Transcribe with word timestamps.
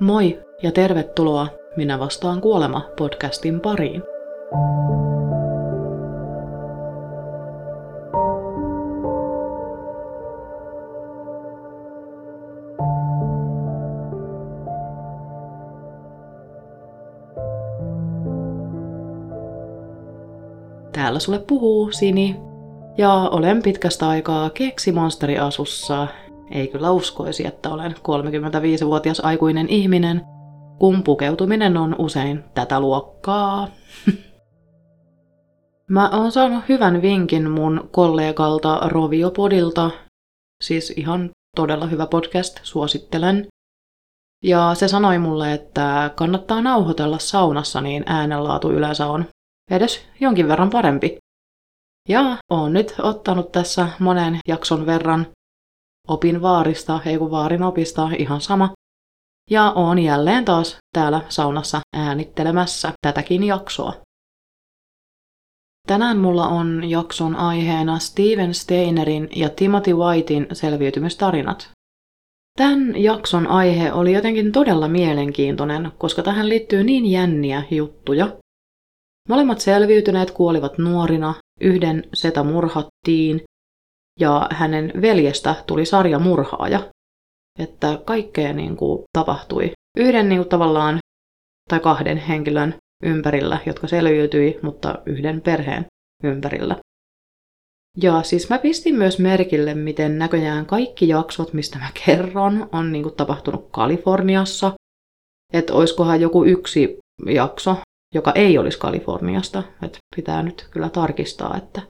Moi 0.00 0.42
ja 0.62 0.72
tervetuloa 0.72 1.48
Minä 1.76 1.98
vastaan 1.98 2.40
kuolema 2.40 2.90
podcastin 2.98 3.60
pariin. 3.60 4.02
Täällä 20.92 21.18
sulle 21.18 21.38
puhuu 21.38 21.92
Sini, 21.92 22.36
ja 22.98 23.12
olen 23.12 23.62
pitkästä 23.62 24.08
aikaa 24.08 24.50
keksimonsteri-asussa. 24.50 26.08
Ei 26.50 26.68
kyllä 26.68 26.90
uskoisi, 26.90 27.46
että 27.46 27.70
olen 27.70 27.92
35-vuotias 27.92 29.20
aikuinen 29.20 29.68
ihminen, 29.68 30.22
kun 30.78 31.02
pukeutuminen 31.02 31.76
on 31.76 31.96
usein 31.98 32.44
tätä 32.54 32.80
luokkaa. 32.80 33.68
Mä 35.90 36.08
oon 36.08 36.32
saanut 36.32 36.64
hyvän 36.68 37.02
vinkin 37.02 37.50
mun 37.50 37.88
kollegalta 37.92 38.80
Roviopodilta, 38.88 39.90
siis 40.62 40.90
ihan 40.90 41.30
todella 41.56 41.86
hyvä 41.86 42.06
podcast, 42.06 42.60
suosittelen. 42.62 43.46
Ja 44.44 44.74
se 44.74 44.88
sanoi 44.88 45.18
mulle, 45.18 45.52
että 45.52 46.10
kannattaa 46.14 46.62
nauhoitella 46.62 47.18
saunassa, 47.18 47.80
niin 47.80 48.02
äänenlaatu 48.06 48.70
yleensä 48.70 49.06
on 49.06 49.24
edes 49.70 50.00
jonkin 50.20 50.48
verran 50.48 50.70
parempi. 50.70 51.16
Ja 52.08 52.36
oon 52.50 52.72
nyt 52.72 52.94
ottanut 53.02 53.52
tässä 53.52 53.88
monen 53.98 54.38
jakson 54.48 54.86
verran 54.86 55.26
opin 56.08 56.42
vaarista, 56.42 57.00
ei 57.06 57.18
kun 57.18 57.30
vaarin 57.30 57.62
opista, 57.62 58.10
ihan 58.18 58.40
sama. 58.40 58.72
Ja 59.50 59.72
oon 59.72 59.98
jälleen 59.98 60.44
taas 60.44 60.76
täällä 60.94 61.20
saunassa 61.28 61.80
äänittelemässä 61.96 62.92
tätäkin 63.06 63.44
jaksoa. 63.44 63.92
Tänään 65.86 66.18
mulla 66.18 66.48
on 66.48 66.90
jakson 66.90 67.36
aiheena 67.36 67.98
Steven 67.98 68.54
Steinerin 68.54 69.28
ja 69.36 69.48
Timothy 69.48 69.94
Whitein 69.94 70.46
selviytymistarinat. 70.52 71.70
Tämän 72.58 73.02
jakson 73.02 73.46
aihe 73.46 73.92
oli 73.92 74.12
jotenkin 74.12 74.52
todella 74.52 74.88
mielenkiintoinen, 74.88 75.92
koska 75.98 76.22
tähän 76.22 76.48
liittyy 76.48 76.84
niin 76.84 77.06
jänniä 77.06 77.62
juttuja. 77.70 78.36
Molemmat 79.28 79.60
selviytyneet 79.60 80.30
kuolivat 80.30 80.78
nuorina, 80.78 81.34
yhden 81.60 82.04
setä 82.14 82.42
murhattiin 82.42 83.42
ja 84.20 84.48
hänen 84.52 84.92
veljestä 85.02 85.54
tuli 85.66 85.86
sarjamurhaaja. 85.86 86.90
Että 87.58 87.98
kaikkea 88.04 88.52
niin 88.52 88.76
kuin, 88.76 89.02
tapahtui 89.18 89.72
yhden 89.96 90.28
niin 90.28 90.38
kuin, 90.38 90.48
tavallaan 90.48 90.98
tai 91.68 91.80
kahden 91.80 92.16
henkilön 92.16 92.74
ympärillä, 93.02 93.58
jotka 93.66 93.86
selviytyi, 93.86 94.58
mutta 94.62 94.98
yhden 95.06 95.40
perheen 95.40 95.86
ympärillä. 96.24 96.76
Ja 98.02 98.22
siis 98.22 98.50
mä 98.50 98.58
pistin 98.58 98.94
myös 98.94 99.18
merkille, 99.18 99.74
miten 99.74 100.18
näköjään 100.18 100.66
kaikki 100.66 101.08
jaksot, 101.08 101.52
mistä 101.52 101.78
mä 101.78 101.88
kerron, 102.06 102.68
on 102.72 102.92
niin 102.92 103.02
kuin, 103.02 103.14
tapahtunut 103.14 103.68
Kaliforniassa. 103.70 104.72
Että 105.52 105.74
oiskohan 105.74 106.20
joku 106.20 106.44
yksi 106.44 106.98
jakso, 107.26 107.76
joka 108.14 108.32
ei 108.32 108.58
olisi 108.58 108.78
Kaliforniasta. 108.78 109.62
Että 109.82 109.98
pitää 110.16 110.42
nyt 110.42 110.68
kyllä 110.70 110.88
tarkistaa, 110.88 111.56
että 111.56 111.82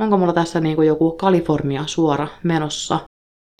onko 0.00 0.16
mulla 0.16 0.32
tässä 0.32 0.60
niin 0.60 0.76
kuin 0.76 0.88
joku 0.88 1.12
Kalifornia 1.12 1.86
suora 1.86 2.28
menossa. 2.42 3.00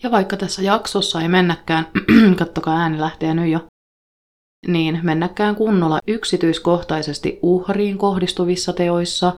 Ja 0.03 0.11
vaikka 0.11 0.37
tässä 0.37 0.61
jaksossa 0.61 1.21
ei 1.21 1.27
mennäkään, 1.27 1.87
kattokaa 2.39 2.77
ääni 2.77 2.99
lähtee 2.99 3.33
nyt 3.33 3.51
jo, 3.51 3.59
niin 4.67 4.99
mennäkään 5.03 5.55
kunnolla 5.55 5.99
yksityiskohtaisesti 6.07 7.39
uhriin 7.41 7.97
kohdistuvissa 7.97 8.73
teoissa, 8.73 9.33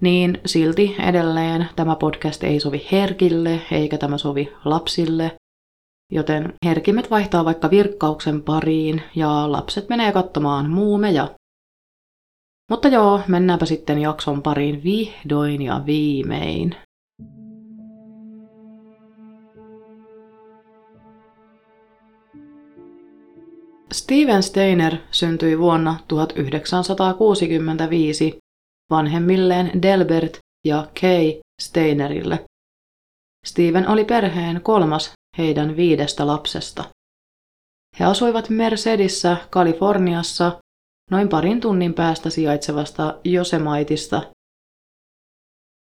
niin 0.00 0.40
silti 0.46 0.96
edelleen 0.98 1.68
tämä 1.76 1.96
podcast 1.96 2.44
ei 2.44 2.60
sovi 2.60 2.86
herkille 2.92 3.60
eikä 3.72 3.98
tämä 3.98 4.18
sovi 4.18 4.52
lapsille, 4.64 5.36
joten 6.12 6.54
herkimet 6.64 7.10
vaihtaa 7.10 7.44
vaikka 7.44 7.70
virkkauksen 7.70 8.42
pariin 8.42 9.02
ja 9.14 9.52
lapset 9.52 9.88
menee 9.88 10.12
katsomaan 10.12 10.70
muumeja 10.70 11.28
mutta 12.70 12.88
joo, 12.88 13.20
mennäänpä 13.28 13.66
sitten 13.66 13.98
jakson 13.98 14.42
pariin 14.42 14.84
vihdoin 14.84 15.62
ja 15.62 15.82
viimein. 15.86 16.76
Steven 23.92 24.42
Steiner 24.42 24.96
syntyi 25.10 25.58
vuonna 25.58 25.98
1965 26.08 28.38
vanhemmilleen 28.90 29.82
Delbert 29.82 30.38
ja 30.66 30.86
Kay 31.00 31.40
Steinerille. 31.62 32.44
Steven 33.46 33.88
oli 33.88 34.04
perheen 34.04 34.60
kolmas 34.62 35.12
heidän 35.38 35.76
viidestä 35.76 36.26
lapsesta. 36.26 36.84
He 38.00 38.04
asuivat 38.04 38.48
Mercedissä, 38.48 39.36
Kaliforniassa 39.50 40.58
noin 41.10 41.28
parin 41.28 41.60
tunnin 41.60 41.94
päästä 41.94 42.30
sijaitsevasta 42.30 43.18
Josemaitista. 43.24 44.22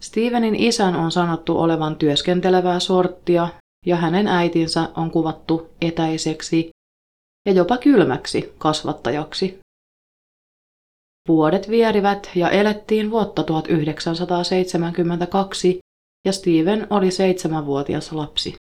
Stevenin 0.02 0.54
isän 0.54 0.96
on 0.96 1.12
sanottu 1.12 1.58
olevan 1.58 1.96
työskentelevää 1.96 2.80
sorttia 2.80 3.48
ja 3.86 3.96
hänen 3.96 4.26
äitinsä 4.26 4.88
on 4.96 5.10
kuvattu 5.10 5.70
etäiseksi 5.80 6.70
ja 7.46 7.52
jopa 7.52 7.78
kylmäksi 7.78 8.54
kasvattajaksi. 8.58 9.58
Vuodet 11.28 11.70
vierivät 11.70 12.30
ja 12.34 12.50
elettiin 12.50 13.10
vuotta 13.10 13.42
1972 13.42 15.78
ja 16.26 16.32
Steven 16.32 16.86
oli 16.90 17.10
seitsemänvuotias 17.10 18.12
lapsi. 18.12 18.54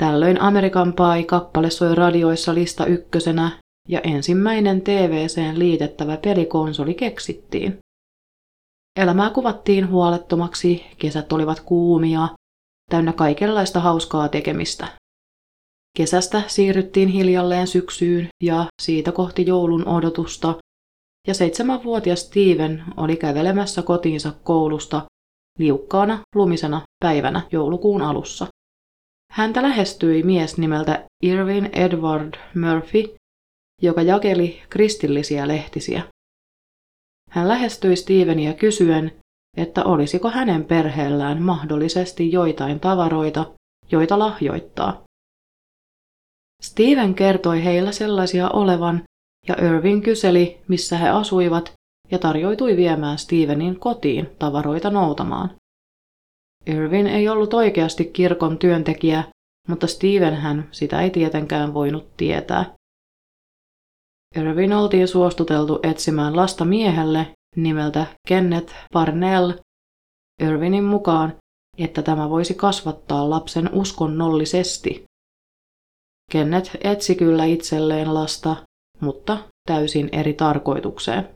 Tällöin 0.00 0.40
Amerikan 0.40 0.92
Pie-kappale 0.92 1.70
soi 1.70 1.94
radioissa 1.94 2.54
lista 2.54 2.86
ykkösenä 2.86 3.61
ja 3.88 4.00
ensimmäinen 4.00 4.82
TVCen 4.82 5.58
liitettävä 5.58 6.16
pelikonsoli 6.16 6.94
keksittiin. 6.94 7.78
Elämää 9.00 9.30
kuvattiin 9.30 9.88
huolettomaksi, 9.88 10.86
kesät 10.98 11.32
olivat 11.32 11.60
kuumia, 11.60 12.28
täynnä 12.90 13.12
kaikenlaista 13.12 13.80
hauskaa 13.80 14.28
tekemistä. 14.28 14.88
Kesästä 15.96 16.42
siirryttiin 16.46 17.08
hiljalleen 17.08 17.66
syksyyn 17.66 18.28
ja 18.42 18.66
siitä 18.82 19.12
kohti 19.12 19.46
joulun 19.46 19.88
odotusta, 19.88 20.54
ja 21.28 21.34
seitsemänvuotias 21.34 22.20
Steven 22.20 22.84
oli 22.96 23.16
kävelemässä 23.16 23.82
kotiinsa 23.82 24.32
koulusta 24.42 25.02
liukkaana 25.58 26.20
lumisena 26.34 26.82
päivänä 27.04 27.42
joulukuun 27.52 28.02
alussa. 28.02 28.46
Häntä 29.32 29.62
lähestyi 29.62 30.22
mies 30.22 30.58
nimeltä 30.58 31.04
Irvin 31.22 31.70
Edward 31.72 32.34
Murphy, 32.54 33.14
joka 33.82 34.02
jakeli 34.02 34.62
kristillisiä 34.70 35.48
lehtisiä. 35.48 36.02
Hän 37.30 37.48
lähestyi 37.48 37.96
Stevenia 37.96 38.52
kysyen, 38.52 39.12
että 39.56 39.84
olisiko 39.84 40.30
hänen 40.30 40.64
perheellään 40.64 41.42
mahdollisesti 41.42 42.32
joitain 42.32 42.80
tavaroita, 42.80 43.52
joita 43.92 44.18
lahjoittaa. 44.18 45.02
Steven 46.62 47.14
kertoi 47.14 47.64
heillä 47.64 47.92
sellaisia 47.92 48.50
olevan, 48.50 49.02
ja 49.48 49.56
Irvin 49.66 50.02
kyseli, 50.02 50.60
missä 50.68 50.98
he 50.98 51.08
asuivat, 51.08 51.72
ja 52.10 52.18
tarjoitui 52.18 52.76
viemään 52.76 53.18
Stevenin 53.18 53.80
kotiin 53.80 54.30
tavaroita 54.38 54.90
noutamaan. 54.90 55.50
Irvin 56.66 57.06
ei 57.06 57.28
ollut 57.28 57.54
oikeasti 57.54 58.04
kirkon 58.04 58.58
työntekijä, 58.58 59.24
mutta 59.68 59.86
Steven 59.86 60.34
hän 60.34 60.68
sitä 60.70 61.00
ei 61.00 61.10
tietenkään 61.10 61.74
voinut 61.74 62.16
tietää. 62.16 62.74
Irvin 64.36 64.72
oltiin 64.72 65.08
suostuteltu 65.08 65.78
etsimään 65.82 66.36
lasta 66.36 66.64
miehelle 66.64 67.32
nimeltä 67.56 68.06
Kenneth 68.28 68.74
Parnell 68.92 69.52
Irvinin 70.42 70.84
mukaan, 70.84 71.36
että 71.78 72.02
tämä 72.02 72.30
voisi 72.30 72.54
kasvattaa 72.54 73.30
lapsen 73.30 73.70
uskonnollisesti. 73.72 75.04
Kenneth 76.30 76.76
etsi 76.84 77.14
kyllä 77.14 77.44
itselleen 77.44 78.14
lasta, 78.14 78.56
mutta 79.00 79.38
täysin 79.68 80.08
eri 80.12 80.32
tarkoitukseen. 80.34 81.28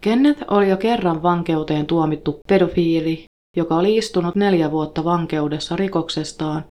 Kenneth 0.00 0.44
oli 0.48 0.68
jo 0.68 0.76
kerran 0.76 1.22
vankeuteen 1.22 1.86
tuomittu 1.86 2.40
pedofiili, 2.48 3.24
joka 3.56 3.76
oli 3.76 3.96
istunut 3.96 4.34
neljä 4.34 4.70
vuotta 4.70 5.04
vankeudessa 5.04 5.76
rikoksestaan, 5.76 6.64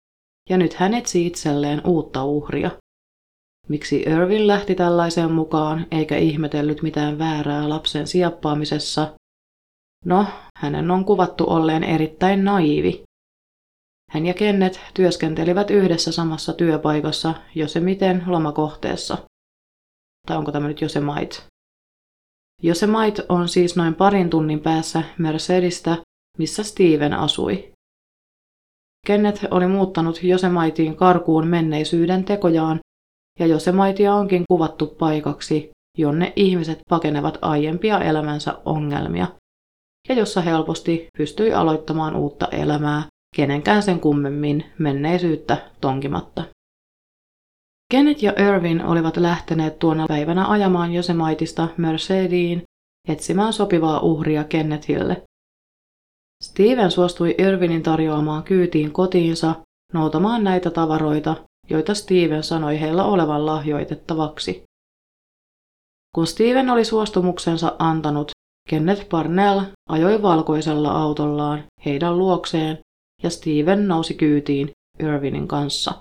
ja 0.50 0.57
nyt 0.57 0.74
hän 0.74 0.94
etsi 0.94 1.28
itselleen 1.28 1.81
uutta 1.88 2.24
uhria. 2.24 2.72
Miksi 3.68 4.02
Irvin 4.02 4.48
lähti 4.48 4.75
tällaiseen 4.75 5.31
mukaan 5.31 5.88
eikä 5.92 6.18
ihmetellyt 6.18 6.81
mitään 6.81 7.19
väärää 7.19 7.69
lapsen 7.69 8.08
siappaamisessa? 8.08 9.14
No, 10.06 10.25
hänen 10.60 10.92
on 10.92 11.06
kuvattu 11.06 11.44
olleen 11.48 11.84
erittäin 11.84 12.44
naivi. 12.44 13.04
Hän 14.12 14.25
ja 14.25 14.34
Kenneth 14.34 14.80
työskentelivät 14.94 15.69
yhdessä 15.69 16.12
samassa 16.12 16.54
työpaikassa 16.54 17.34
Josemiten 17.56 18.24
lomakohteessa. 18.28 19.18
Tai 20.28 20.38
onko 20.38 20.52
tämä 20.52 20.68
nyt 20.68 20.81
Josemite? 20.81 21.38
Josemite 22.63 23.25
on 23.30 23.50
siis 23.50 23.75
noin 23.75 23.96
parin 23.96 24.30
tunnin 24.30 24.60
päässä 24.60 25.04
Mercedistä, 25.18 25.98
missä 26.38 26.63
Steven 26.63 27.13
asui. 27.13 27.72
Kenneth 29.08 29.46
oli 29.52 29.68
muuttanut 29.68 30.24
Josemaitiin 30.24 30.96
karkuun 30.96 31.48
menneisyyden 31.48 32.24
tekojaan, 32.24 32.80
ja 33.39 33.48
Josemaitia 33.48 34.16
onkin 34.16 34.44
kuvattu 34.50 34.88
paikaksi, 34.88 35.72
jonne 35.98 36.34
ihmiset 36.36 36.80
pakenevat 36.89 37.38
aiempia 37.42 38.00
elämänsä 38.00 38.54
ongelmia, 38.66 39.28
ja 40.10 40.16
jossa 40.16 40.42
helposti 40.42 41.07
pystyi 41.18 41.54
aloittamaan 41.54 42.16
uutta 42.16 42.48
elämää, 42.48 43.04
kenenkään 43.36 43.84
sen 43.84 44.00
kummemmin 44.00 44.66
menneisyyttä 44.78 45.57
tonkimatta. 45.81 46.44
Kenneth 47.92 48.24
ja 48.24 48.34
Irvin 48.38 48.86
olivat 48.86 49.18
lähteneet 49.18 49.80
tuona 49.80 50.06
päivänä 50.07 50.48
ajamaan 50.48 50.94
Josemaitista 50.94 51.68
Mercediin 51.78 52.63
etsimään 53.07 53.54
sopivaa 53.54 54.00
uhria 54.00 54.44
Kennethille. 54.44 55.24
Steven 56.44 56.92
suostui 56.92 57.36
Irvinin 57.38 57.84
tarjoamaan 57.84 58.44
kyytiin 58.44 58.92
kotiinsa 58.92 59.56
noutamaan 59.94 60.44
näitä 60.44 60.72
tavaroita, 60.72 61.36
joita 61.69 61.94
Steven 61.94 62.44
sanoi 62.44 62.80
heillä 62.80 63.04
olevan 63.04 63.46
lahjoitettavaksi. 63.46 64.64
Kun 66.16 66.28
Steven 66.28 66.69
oli 66.69 66.86
suostumuksensa 66.86 67.75
antanut, 67.80 68.31
Kenneth 68.69 69.10
Parnell 69.10 69.62
ajoi 69.90 70.22
valkoisella 70.22 70.92
autollaan 70.92 71.64
heidän 71.86 72.18
luokseen 72.18 72.78
ja 73.24 73.30
Steven 73.30 73.88
nousi 73.88 74.14
kyytiin 74.14 74.72
Irvinin 75.00 75.48
kanssa. 75.48 75.94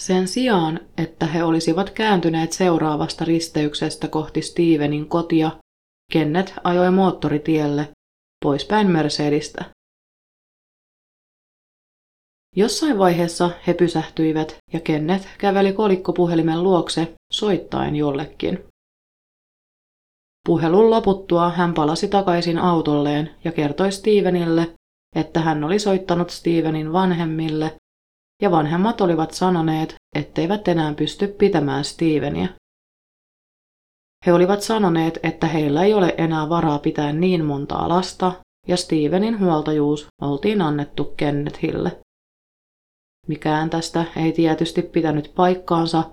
Sen 0.00 0.28
sijaan, 0.28 0.80
että 0.98 1.26
he 1.26 1.44
olisivat 1.44 1.90
kääntyneet 1.90 2.52
seuraavasta 2.52 3.24
risteyksestä 3.24 4.08
kohti 4.08 4.42
Stevenin 4.42 5.08
kotia, 5.08 5.50
Kenneth 6.12 6.52
ajoi 6.64 6.90
moottoritielle 6.90 7.88
poispäin 8.44 8.90
Mercedistä. 8.90 9.64
Jossain 12.56 12.98
vaiheessa 12.98 13.50
he 13.66 13.74
pysähtyivät 13.74 14.56
ja 14.72 14.80
Kenneth 14.80 15.26
käveli 15.38 15.72
kolikkopuhelimen 15.72 16.62
luokse 16.62 17.14
soittaen 17.32 17.96
jollekin. 17.96 18.64
Puhelun 20.46 20.90
loputtua 20.90 21.50
hän 21.50 21.74
palasi 21.74 22.08
takaisin 22.08 22.58
autolleen 22.58 23.30
ja 23.44 23.52
kertoi 23.52 23.92
Stevenille, 23.92 24.74
että 25.16 25.40
hän 25.40 25.64
oli 25.64 25.78
soittanut 25.78 26.30
Stevenin 26.30 26.92
vanhemmille 26.92 27.76
ja 28.42 28.50
vanhemmat 28.50 29.00
olivat 29.00 29.30
sanoneet, 29.30 29.94
etteivät 30.16 30.68
enää 30.68 30.94
pysty 30.94 31.26
pitämään 31.26 31.84
Steveniä. 31.84 32.48
He 34.26 34.32
olivat 34.32 34.62
sanoneet, 34.62 35.18
että 35.22 35.46
heillä 35.46 35.84
ei 35.84 35.94
ole 35.94 36.14
enää 36.18 36.48
varaa 36.48 36.78
pitää 36.78 37.12
niin 37.12 37.44
montaa 37.44 37.88
lasta, 37.88 38.32
ja 38.68 38.76
Stevenin 38.76 39.40
huoltajuus 39.40 40.06
oltiin 40.20 40.62
annettu 40.62 41.04
Kennethille. 41.04 42.00
Mikään 43.28 43.70
tästä 43.70 44.04
ei 44.16 44.32
tietysti 44.32 44.82
pitänyt 44.82 45.32
paikkaansa, 45.36 46.04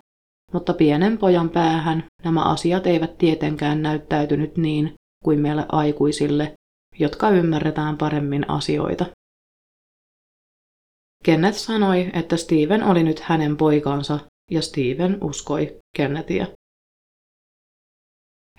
mutta 0.53 0.73
pienen 0.73 1.17
pojan 1.17 1.49
päähän 1.49 2.03
nämä 2.23 2.43
asiat 2.43 2.87
eivät 2.87 3.17
tietenkään 3.17 3.81
näyttäytynyt 3.81 4.57
niin 4.57 4.93
kuin 5.23 5.39
meille 5.39 5.65
aikuisille, 5.71 6.53
jotka 6.99 7.29
ymmärretään 7.29 7.97
paremmin 7.97 8.49
asioita. 8.49 9.05
Kenneth 11.23 11.57
sanoi, 11.57 12.09
että 12.13 12.37
Steven 12.37 12.83
oli 12.83 13.03
nyt 13.03 13.19
hänen 13.19 13.57
poikansa, 13.57 14.19
ja 14.51 14.61
Steven 14.61 15.17
uskoi 15.23 15.77
Kennethia. 15.95 16.47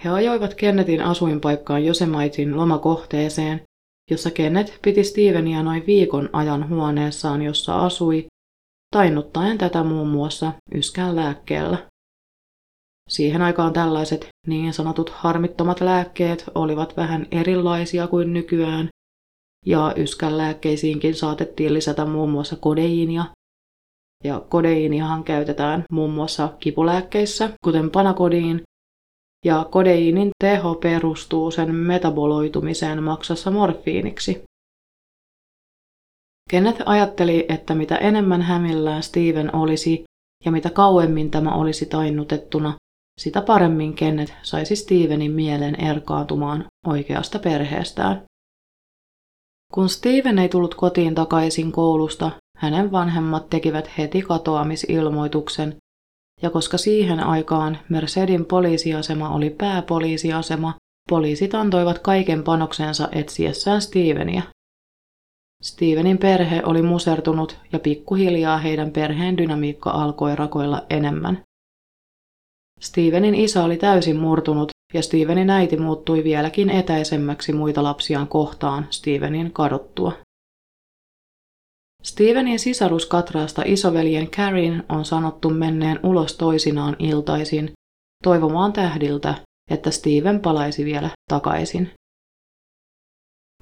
He 0.04 0.08
ajoivat 0.08 0.54
Kennethin 0.54 1.02
asuinpaikkaan 1.02 1.84
Josemaitin 1.84 2.56
lomakohteeseen, 2.56 3.62
jossa 4.10 4.30
Kenneth 4.30 4.78
piti 4.82 5.04
Stevenia 5.04 5.62
noin 5.62 5.86
viikon 5.86 6.30
ajan 6.32 6.68
huoneessaan, 6.68 7.42
jossa 7.42 7.80
asui, 7.80 8.26
tainnuttaen 8.94 9.58
tätä 9.58 9.84
muun 9.84 10.08
muassa 10.08 10.52
yskän 10.74 11.16
lääkkeellä. 11.16 11.86
Siihen 13.08 13.42
aikaan 13.42 13.72
tällaiset 13.72 14.28
niin 14.46 14.72
sanotut 14.72 15.10
harmittomat 15.10 15.80
lääkkeet 15.80 16.44
olivat 16.54 16.96
vähän 16.96 17.26
erilaisia 17.30 18.06
kuin 18.06 18.32
nykyään, 18.32 18.88
ja 19.66 19.94
yskän 19.96 20.38
lääkkeisiinkin 20.38 21.14
saatettiin 21.14 21.74
lisätä 21.74 22.04
muun 22.04 22.30
muassa 22.30 22.56
kodeiinia. 22.56 23.24
Ja 24.24 24.40
kodeiiniahan 24.48 25.24
käytetään 25.24 25.84
muun 25.92 26.10
muassa 26.10 26.52
kipulääkkeissä, 26.60 27.50
kuten 27.64 27.90
panakodiin, 27.90 28.62
ja 29.44 29.66
kodeiinin 29.70 30.30
teho 30.44 30.74
perustuu 30.74 31.50
sen 31.50 31.74
metaboloitumiseen 31.74 33.02
maksassa 33.02 33.50
morfiiniksi. 33.50 34.42
Kenneth 36.50 36.82
ajatteli, 36.86 37.46
että 37.48 37.74
mitä 37.74 37.96
enemmän 37.96 38.42
hämillään 38.42 39.02
Steven 39.02 39.54
olisi 39.54 40.04
ja 40.44 40.52
mitä 40.52 40.70
kauemmin 40.70 41.30
tämä 41.30 41.54
olisi 41.54 41.86
tainnutettuna, 41.86 42.74
sitä 43.20 43.42
paremmin 43.42 43.94
Kenneth 43.94 44.32
saisi 44.42 44.76
Stevenin 44.76 45.32
mielen 45.32 45.84
erkaantumaan 45.84 46.66
oikeasta 46.86 47.38
perheestään. 47.38 48.22
Kun 49.74 49.88
Steven 49.88 50.38
ei 50.38 50.48
tullut 50.48 50.74
kotiin 50.74 51.14
takaisin 51.14 51.72
koulusta, 51.72 52.30
hänen 52.56 52.92
vanhemmat 52.92 53.50
tekivät 53.50 53.90
heti 53.98 54.22
katoamisilmoituksen, 54.22 55.76
ja 56.42 56.50
koska 56.50 56.78
siihen 56.78 57.20
aikaan 57.20 57.78
Mercedin 57.88 58.44
poliisiasema 58.44 59.28
oli 59.28 59.50
pääpoliisiasema, 59.50 60.74
poliisit 61.08 61.54
antoivat 61.54 61.98
kaiken 61.98 62.44
panoksensa 62.44 63.08
etsiessään 63.12 63.82
Steveniä. 63.82 64.42
Stevenin 65.62 66.18
perhe 66.18 66.62
oli 66.64 66.82
musertunut 66.82 67.56
ja 67.72 67.78
pikkuhiljaa 67.78 68.58
heidän 68.58 68.90
perheen 68.90 69.38
dynamiikka 69.38 69.90
alkoi 69.90 70.36
rakoilla 70.36 70.86
enemmän. 70.90 71.42
Stevenin 72.80 73.34
isä 73.34 73.64
oli 73.64 73.76
täysin 73.76 74.16
murtunut 74.16 74.68
ja 74.94 75.02
Stevenin 75.02 75.50
äiti 75.50 75.76
muuttui 75.76 76.24
vieläkin 76.24 76.70
etäisemmäksi 76.70 77.52
muita 77.52 77.82
lapsiaan 77.82 78.28
kohtaan 78.28 78.86
Stevenin 78.90 79.52
kadottua. 79.52 80.12
Stevenin 82.02 82.58
sisarus 82.58 83.06
Katraasta 83.06 83.62
isoveljen 83.66 84.30
Karin 84.30 84.82
on 84.88 85.04
sanottu 85.04 85.50
menneen 85.50 86.00
ulos 86.02 86.36
toisinaan 86.36 86.96
iltaisin 86.98 87.72
toivomaan 88.24 88.72
tähdiltä, 88.72 89.34
että 89.70 89.90
Steven 89.90 90.40
palaisi 90.40 90.84
vielä 90.84 91.10
takaisin. 91.30 91.90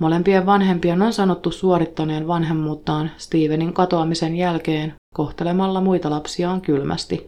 Molempien 0.00 0.46
vanhempien 0.46 1.02
on 1.02 1.12
sanottu 1.12 1.50
suorittaneen 1.50 2.26
vanhemmuuttaan 2.26 3.10
Stevenin 3.16 3.72
katoamisen 3.72 4.36
jälkeen 4.36 4.94
kohtelemalla 5.14 5.80
muita 5.80 6.10
lapsiaan 6.10 6.60
kylmästi. 6.60 7.26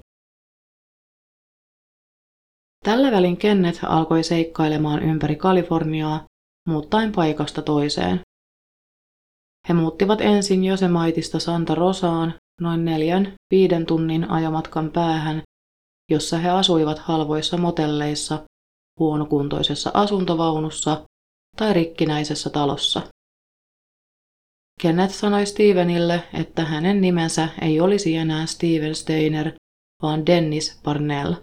Tällä 2.84 3.10
välin 3.10 3.36
Kenneth 3.36 3.84
alkoi 3.84 4.22
seikkailemaan 4.22 5.02
ympäri 5.02 5.36
Kaliforniaa, 5.36 6.24
muuttaen 6.68 7.12
paikasta 7.12 7.62
toiseen. 7.62 8.20
He 9.70 9.74
muuttivat 9.74 10.20
ensin 10.20 10.64
Josemaitista 10.64 11.38
Santa 11.38 11.74
Rosaan 11.74 12.34
noin 12.60 12.84
neljän 12.84 13.32
viiden 13.50 13.86
tunnin 13.86 14.30
ajomatkan 14.30 14.90
päähän, 14.90 15.42
jossa 16.10 16.38
he 16.38 16.50
asuivat 16.50 16.98
halvoissa 16.98 17.56
motelleissa, 17.56 18.44
huonokuntoisessa 18.98 19.90
asuntovaunussa 19.94 21.06
tai 21.56 21.72
rikkinäisessä 21.72 22.50
talossa. 22.50 23.02
Kenneth 24.80 25.14
sanoi 25.14 25.46
Stevenille, 25.46 26.22
että 26.34 26.64
hänen 26.64 27.00
nimensä 27.00 27.48
ei 27.62 27.80
olisi 27.80 28.16
enää 28.16 28.46
Steven 28.46 28.94
Steiner, 28.94 29.52
vaan 30.02 30.26
Dennis 30.26 30.80
Parnell. 30.84 31.34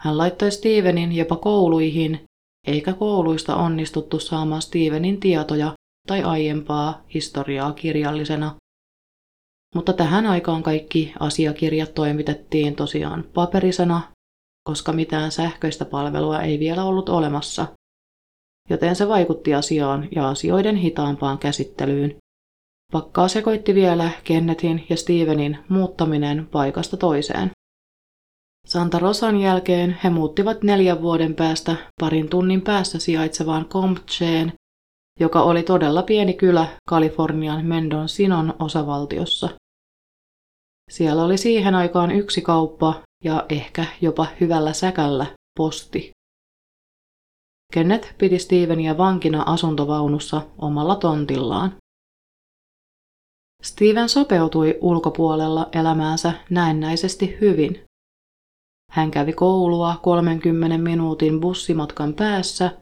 Hän 0.00 0.18
laittoi 0.18 0.50
Stevenin 0.50 1.12
jopa 1.12 1.36
kouluihin, 1.36 2.24
eikä 2.66 2.92
kouluista 2.92 3.56
onnistuttu 3.56 4.20
saamaan 4.20 4.62
Stevenin 4.62 5.20
tietoja 5.20 5.74
tai 6.08 6.22
aiempaa 6.22 7.02
historiaa 7.14 7.72
kirjallisena. 7.72 8.54
Mutta 9.74 9.92
tähän 9.92 10.26
aikaan 10.26 10.62
kaikki 10.62 11.12
asiakirjat 11.20 11.94
toimitettiin 11.94 12.76
tosiaan 12.76 13.24
paperisena, 13.34 14.00
koska 14.68 14.92
mitään 14.92 15.32
sähköistä 15.32 15.84
palvelua 15.84 16.40
ei 16.40 16.58
vielä 16.58 16.84
ollut 16.84 17.08
olemassa, 17.08 17.66
joten 18.70 18.96
se 18.96 19.08
vaikutti 19.08 19.54
asiaan 19.54 20.08
ja 20.14 20.28
asioiden 20.28 20.76
hitaampaan 20.76 21.38
käsittelyyn. 21.38 22.16
Pakkaa 22.92 23.28
sekoitti 23.28 23.74
vielä 23.74 24.10
Kennethin 24.24 24.86
ja 24.88 24.96
Stevenin 24.96 25.58
muuttaminen 25.68 26.46
paikasta 26.46 26.96
toiseen. 26.96 27.50
Santa 28.66 28.98
Rosan 28.98 29.40
jälkeen 29.40 29.98
he 30.04 30.10
muuttivat 30.10 30.62
neljän 30.62 31.02
vuoden 31.02 31.34
päästä 31.34 31.76
parin 32.00 32.28
tunnin 32.28 32.62
päässä 32.62 32.98
sijaitsevaan 32.98 33.64
Compcheen, 33.64 34.52
joka 35.20 35.42
oli 35.42 35.62
todella 35.62 36.02
pieni 36.02 36.34
kylä 36.34 36.68
Kalifornian 36.88 37.66
Mendocinon 37.66 38.54
osavaltiossa. 38.58 39.48
Siellä 40.90 41.24
oli 41.24 41.38
siihen 41.38 41.74
aikaan 41.74 42.10
yksi 42.10 42.42
kauppa 42.42 43.02
ja 43.24 43.46
ehkä 43.48 43.84
jopa 44.00 44.26
hyvällä 44.40 44.72
säkällä 44.72 45.26
posti. 45.58 46.10
Kenneth 47.72 48.14
piti 48.18 48.38
Stevenia 48.38 48.98
vankina 48.98 49.42
asuntovaunussa 49.46 50.42
omalla 50.58 50.96
tontillaan. 50.96 51.76
Steven 53.62 54.08
sopeutui 54.08 54.78
ulkopuolella 54.80 55.68
elämäänsä 55.72 56.32
näennäisesti 56.50 57.38
hyvin. 57.40 57.84
Hän 58.90 59.10
kävi 59.10 59.32
koulua 59.32 59.96
30 60.02 60.78
minuutin 60.78 61.40
bussimatkan 61.40 62.14
päässä 62.14 62.78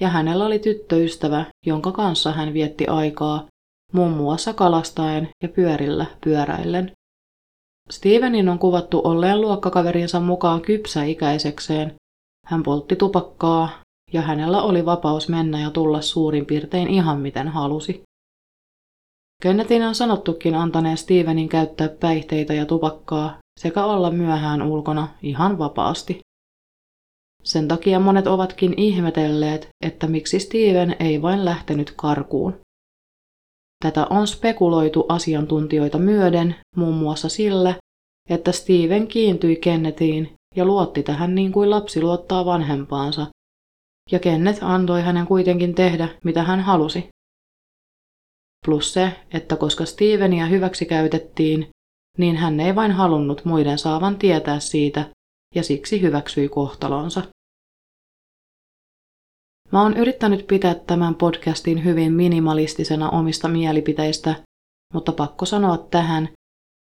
ja 0.00 0.08
hänellä 0.08 0.46
oli 0.46 0.58
tyttöystävä, 0.58 1.44
jonka 1.66 1.92
kanssa 1.92 2.32
hän 2.32 2.52
vietti 2.52 2.86
aikaa 2.86 3.46
muun 3.92 4.12
muassa 4.12 4.52
kalastaen 4.52 5.28
ja 5.42 5.48
pyörillä 5.48 6.06
pyöräillen. 6.24 6.92
Stevenin 7.90 8.48
on 8.48 8.58
kuvattu 8.58 9.00
olleen 9.04 9.40
luokkakaverinsa 9.40 10.20
mukaan 10.20 10.60
kypsäikäisekseen. 10.60 11.94
Hän 12.46 12.62
poltti 12.62 12.96
tupakkaa 12.96 13.68
ja 14.12 14.22
hänellä 14.22 14.62
oli 14.62 14.84
vapaus 14.84 15.28
mennä 15.28 15.60
ja 15.60 15.70
tulla 15.70 16.00
suurin 16.00 16.46
piirtein 16.46 16.88
ihan 16.88 17.20
miten 17.20 17.48
halusi. 17.48 18.02
Kennethin 19.42 19.82
on 19.82 19.94
sanottukin 19.94 20.54
antaneen 20.54 20.96
Stevenin 20.96 21.48
käyttää 21.48 21.88
päihteitä 21.88 22.54
ja 22.54 22.66
tupakkaa 22.66 23.38
sekä 23.60 23.84
olla 23.84 24.10
myöhään 24.10 24.62
ulkona 24.62 25.08
ihan 25.22 25.58
vapaasti. 25.58 26.20
Sen 27.44 27.68
takia 27.68 28.00
monet 28.00 28.26
ovatkin 28.26 28.74
ihmetelleet, 28.76 29.68
että 29.84 30.06
miksi 30.06 30.38
Steven 30.38 30.96
ei 31.00 31.22
vain 31.22 31.44
lähtenyt 31.44 31.94
karkuun. 31.96 32.60
Tätä 33.84 34.06
on 34.10 34.26
spekuloitu 34.26 35.04
asiantuntijoita 35.08 35.98
myöden 35.98 36.54
muun 36.76 36.94
muassa 36.94 37.28
sillä, 37.28 37.74
että 38.30 38.52
Steven 38.52 39.06
kiintyi 39.06 39.56
Kennethiin 39.56 40.32
ja 40.56 40.64
luotti 40.64 41.02
tähän 41.02 41.34
niin 41.34 41.52
kuin 41.52 41.70
lapsi 41.70 42.02
luottaa 42.02 42.44
vanhempaansa, 42.44 43.26
ja 44.12 44.18
Kenneth 44.18 44.64
antoi 44.64 45.02
hänen 45.02 45.26
kuitenkin 45.26 45.74
tehdä, 45.74 46.08
mitä 46.24 46.42
hän 46.42 46.60
halusi. 46.60 47.08
Plus 48.66 48.92
se, 48.92 49.12
että 49.32 49.56
koska 49.56 49.84
Stevenia 49.84 50.46
hyväksi 50.46 50.86
käytettiin, 50.86 51.68
niin 52.18 52.36
hän 52.36 52.60
ei 52.60 52.74
vain 52.74 52.92
halunnut 52.92 53.44
muiden 53.44 53.78
saavan 53.78 54.18
tietää 54.18 54.60
siitä, 54.60 55.10
ja 55.54 55.62
siksi 55.62 56.02
hyväksyi 56.02 56.48
kohtalonsa. 56.48 57.22
Mä 59.72 59.82
oon 59.82 59.96
yrittänyt 59.96 60.46
pitää 60.46 60.74
tämän 60.74 61.14
podcastin 61.14 61.84
hyvin 61.84 62.12
minimalistisena 62.12 63.10
omista 63.10 63.48
mielipiteistä, 63.48 64.34
mutta 64.92 65.12
pakko 65.12 65.46
sanoa 65.46 65.78
tähän, 65.78 66.28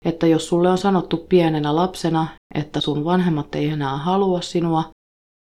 että 0.05 0.27
jos 0.27 0.49
sulle 0.49 0.71
on 0.71 0.79
sanottu 0.79 1.17
pienenä 1.17 1.77
lapsena, 1.77 2.27
että 2.55 2.81
sun 2.81 3.05
vanhemmat 3.05 3.55
ei 3.55 3.69
enää 3.69 3.97
halua 3.97 4.41
sinua, 4.41 4.85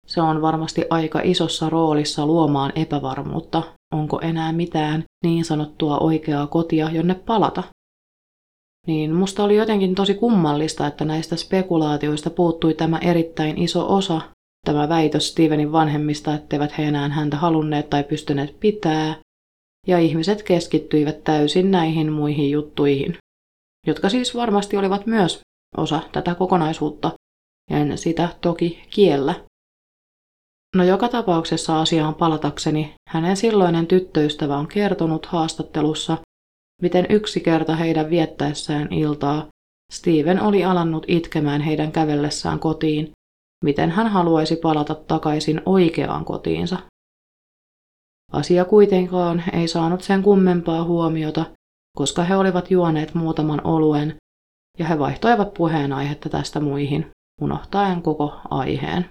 se 0.06 0.22
on 0.22 0.42
varmasti 0.42 0.84
aika 0.90 1.20
isossa 1.24 1.70
roolissa 1.70 2.26
luomaan 2.26 2.72
epävarmuutta, 2.74 3.62
onko 3.94 4.20
enää 4.20 4.52
mitään 4.52 5.04
niin 5.24 5.44
sanottua 5.44 5.98
oikeaa 5.98 6.46
kotia, 6.46 6.90
jonne 6.90 7.14
palata. 7.14 7.62
Niin 8.86 9.14
musta 9.14 9.44
oli 9.44 9.56
jotenkin 9.56 9.94
tosi 9.94 10.14
kummallista, 10.14 10.86
että 10.86 11.04
näistä 11.04 11.36
spekulaatioista 11.36 12.30
puuttui 12.30 12.74
tämä 12.74 12.98
erittäin 12.98 13.58
iso 13.58 13.94
osa, 13.94 14.20
tämä 14.66 14.88
väitös 14.88 15.28
Stevenin 15.28 15.72
vanhemmista, 15.72 16.34
etteivät 16.34 16.78
he 16.78 16.84
enää 16.84 17.08
häntä 17.08 17.36
halunneet 17.36 17.90
tai 17.90 18.04
pystyneet 18.04 18.60
pitää, 18.60 19.16
ja 19.86 19.98
ihmiset 19.98 20.42
keskittyivät 20.42 21.24
täysin 21.24 21.70
näihin 21.70 22.12
muihin 22.12 22.50
juttuihin, 22.50 23.16
jotka 23.86 24.08
siis 24.08 24.34
varmasti 24.34 24.76
olivat 24.76 25.06
myös 25.06 25.40
osa 25.76 26.00
tätä 26.12 26.34
kokonaisuutta, 26.34 27.12
en 27.70 27.98
sitä 27.98 28.28
toki 28.40 28.82
kiellä. 28.90 29.34
No 30.76 30.84
joka 30.84 31.08
tapauksessa 31.08 31.80
asiaan 31.80 32.14
palatakseni, 32.14 32.94
hänen 33.08 33.36
silloinen 33.36 33.86
tyttöystävä 33.86 34.56
on 34.56 34.68
kertonut 34.68 35.26
haastattelussa, 35.26 36.18
miten 36.80 37.06
yksi 37.10 37.40
kerta 37.40 37.76
heidän 37.76 38.10
viettäessään 38.10 38.92
iltaa 38.92 39.46
Steven 39.92 40.42
oli 40.42 40.64
alannut 40.64 41.04
itkemään 41.08 41.60
heidän 41.60 41.92
kävellessään 41.92 42.58
kotiin, 42.58 43.10
miten 43.64 43.90
hän 43.90 44.08
haluaisi 44.08 44.56
palata 44.56 44.94
takaisin 44.94 45.62
oikeaan 45.66 46.24
kotiinsa. 46.24 46.78
Asia 48.32 48.64
kuitenkaan 48.64 49.44
ei 49.52 49.68
saanut 49.68 50.02
sen 50.02 50.22
kummempaa 50.22 50.84
huomiota, 50.84 51.44
koska 51.96 52.24
he 52.24 52.36
olivat 52.36 52.70
juoneet 52.70 53.14
muutaman 53.14 53.66
oluen 53.66 54.16
ja 54.78 54.86
he 54.86 54.98
vaihtoivat 54.98 55.54
puheenaihetta 55.54 56.28
tästä 56.28 56.60
muihin, 56.60 57.10
unohtaen 57.40 58.02
koko 58.02 58.40
aiheen. 58.50 59.08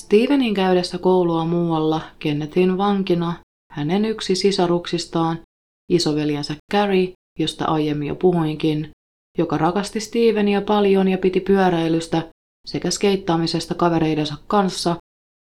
Stevenin 0.00 0.54
käydessä 0.54 0.98
koulua 0.98 1.44
muualla 1.44 2.00
Kennethin 2.18 2.78
vankina 2.78 3.34
hänen 3.72 4.04
yksi 4.04 4.34
sisaruksistaan, 4.34 5.40
isoveljensä 5.88 6.54
Carrie, 6.72 7.12
josta 7.38 7.64
aiemmin 7.64 8.08
jo 8.08 8.14
puhuinkin, 8.14 8.90
joka 9.38 9.58
rakasti 9.58 10.00
Stevenia 10.00 10.60
paljon 10.60 11.08
ja 11.08 11.18
piti 11.18 11.40
pyöräilystä 11.40 12.30
sekä 12.66 12.90
skeittaamisesta 12.90 13.74
kavereidensa 13.74 14.34
kanssa, 14.46 14.96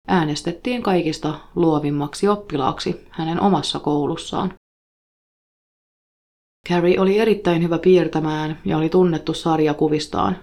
äänestettiin 0.09 0.83
kaikista 0.83 1.41
luovimmaksi 1.55 2.29
oppilaaksi 2.29 3.07
hänen 3.11 3.41
omassa 3.41 3.79
koulussaan. 3.79 4.55
Carrie 6.69 7.01
oli 7.01 7.19
erittäin 7.19 7.63
hyvä 7.63 7.79
piirtämään 7.79 8.61
ja 8.65 8.79
oli 8.79 8.89
tunnettu 8.89 9.35
sarjakuvistaan. 9.35 10.43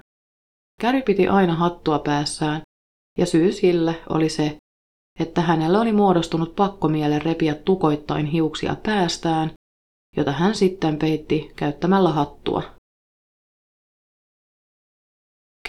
Carrie 0.81 1.01
piti 1.01 1.27
aina 1.27 1.55
hattua 1.55 1.99
päässään 1.99 2.66
ja 3.17 3.25
syy 3.25 3.51
sille 3.51 4.01
oli 4.09 4.29
se, 4.29 4.57
että 5.19 5.41
hänellä 5.41 5.81
oli 5.81 5.91
muodostunut 5.91 6.55
pakkomielle 6.55 7.19
repiä 7.19 7.55
tukoittain 7.55 8.25
hiuksia 8.25 8.75
päästään, 8.83 9.51
jota 10.17 10.31
hän 10.31 10.55
sitten 10.55 10.97
peitti 10.97 11.51
käyttämällä 11.55 12.09
hattua. 12.09 12.63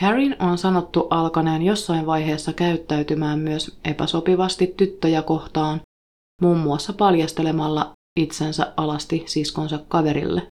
Karin 0.00 0.36
on 0.42 0.58
sanottu 0.58 1.06
alkaneen 1.10 1.62
jossain 1.62 2.06
vaiheessa 2.06 2.52
käyttäytymään 2.52 3.38
myös 3.38 3.78
epäsopivasti 3.84 4.66
tyttöjä 4.76 5.22
kohtaan, 5.22 5.80
muun 6.42 6.58
muassa 6.58 6.92
paljastelemalla 6.92 7.92
itsensä 8.20 8.72
alasti 8.76 9.24
siskonsa 9.26 9.78
kaverille. 9.88 10.46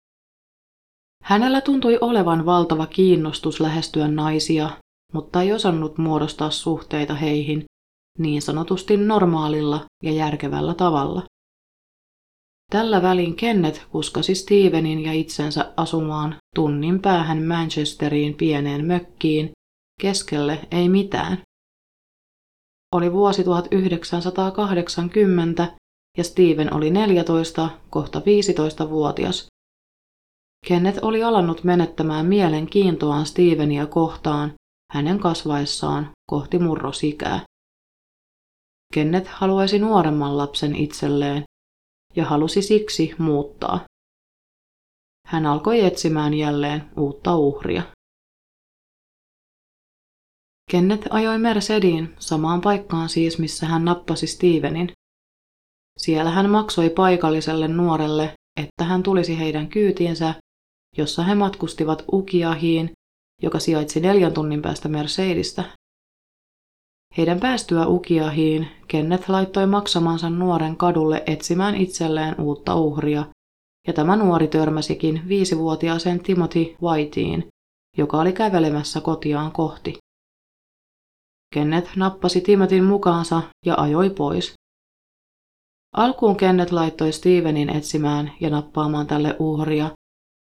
Hänellä 1.24 1.62
tuntui 1.62 1.98
olevan 2.02 2.46
valtava 2.46 2.86
kiinnostus 2.86 3.60
lähestyä 3.60 4.08
naisia 4.08 4.70
mutta 5.13 5.41
ei 5.41 5.53
osannut 5.53 5.98
muodostaa 5.98 6.50
suhteita 6.50 7.13
heihin 7.13 7.63
niin 8.20 8.41
sanotusti 8.41 8.98
normaalilla 8.98 9.86
ja 10.03 10.12
järkevällä 10.12 10.74
tavalla. 10.74 11.24
Tällä 12.72 13.01
välin 13.01 13.36
Kenneth 13.36 13.82
kuskasi 13.91 14.36
Stevenin 14.36 15.00
ja 15.00 15.13
itsensä 15.13 15.74
asumaan 15.77 16.36
tunnin 16.55 17.01
päähän 17.01 17.43
Manchesteriin 17.43 18.34
pieneen 18.34 18.86
mökkiin, 18.86 19.51
keskelle 20.01 20.60
ei 20.72 20.89
mitään. 20.89 21.41
Oli 22.96 23.12
vuosi 23.12 23.43
1980 23.43 25.77
ja 26.17 26.24
Steven 26.24 26.74
oli 26.74 26.91
14, 26.91 27.70
kohta 27.89 28.20
15-vuotias. 28.20 29.48
Kenneth 30.67 31.00
oli 31.01 31.24
alannut 31.24 31.63
menettämään 31.63 32.25
mielenkiintoaan 32.25 33.25
Stevenia 33.25 33.88
kohtaan 33.88 34.53
hänen 34.94 35.20
kasvaessaan 35.20 36.12
kohti 36.30 36.60
murrosikää. 36.60 37.40
Kenneth 38.94 39.30
haluaisi 39.30 39.80
nuoremman 39.80 40.38
lapsen 40.38 40.76
itselleen 40.76 41.44
ja 42.16 42.26
halusi 42.26 42.62
siksi 42.62 43.16
muuttaa. 43.20 43.80
Hän 45.28 45.46
alkoi 45.46 45.86
etsimään 45.86 46.34
jälleen 46.34 46.92
uutta 46.98 47.36
uhria. 47.36 47.84
Kenneth 50.72 51.08
ajoi 51.10 51.38
Mercediin 51.38 52.16
samaan 52.20 52.62
paikkaan 52.62 53.10
siis, 53.10 53.40
missä 53.40 53.66
hän 53.66 53.86
nappasi 53.86 54.28
Stevenin. 54.28 54.92
Siellä 56.00 56.32
hän 56.32 56.50
maksoi 56.50 56.90
paikalliselle 56.90 57.68
nuorelle, 57.68 58.34
että 58.60 58.84
hän 58.84 59.04
tulisi 59.04 59.40
heidän 59.40 59.68
kyytiinsä, 59.68 60.34
jossa 60.98 61.24
he 61.24 61.36
matkustivat 61.36 62.06
Ukiahiin 62.14 62.92
joka 63.44 63.60
sijaitsi 63.60 64.00
neljän 64.00 64.34
tunnin 64.34 64.62
päästä 64.62 64.90
Mercedistä. 64.90 65.64
Heidän 67.18 67.40
päästyä 67.40 67.88
Ukiahiin 67.88 68.68
Kenneth 68.88 69.30
laittoi 69.30 69.68
maksamansa 69.68 70.30
nuoren 70.30 70.78
kadulle 70.78 71.24
etsimään 71.26 71.76
itselleen 71.76 72.42
uutta 72.42 72.76
uhria, 72.76 73.26
ja 73.88 73.94
tämä 73.94 74.16
nuori 74.16 74.48
törmäsikin 74.48 75.22
viisivuotiaaseen 75.28 76.20
Timothy 76.20 76.76
Whiteen, 76.82 77.48
joka 77.98 78.18
oli 78.20 78.34
kävelemässä 78.34 79.02
kotiaan 79.02 79.52
kohti. 79.52 79.98
Kenneth 81.54 81.98
nappasi 81.98 82.42
Timotin 82.42 82.84
mukaansa 82.84 83.42
ja 83.66 83.76
ajoi 83.78 84.10
pois. 84.10 84.54
Alkuun 85.96 86.38
Kenneth 86.38 86.74
laittoi 86.74 87.12
Stevenin 87.12 87.70
etsimään 87.70 88.32
ja 88.40 88.50
nappaamaan 88.50 89.08
tälle 89.08 89.36
uhria, 89.40 89.92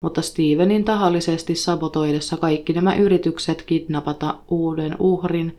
mutta 0.05 0.23
Stevenin 0.23 0.85
tahallisesti 0.85 1.55
sabotoidessa 1.55 2.37
kaikki 2.37 2.73
nämä 2.73 2.95
yritykset 2.95 3.63
kidnapata 3.63 4.39
uuden 4.49 4.97
uhrin, 4.99 5.57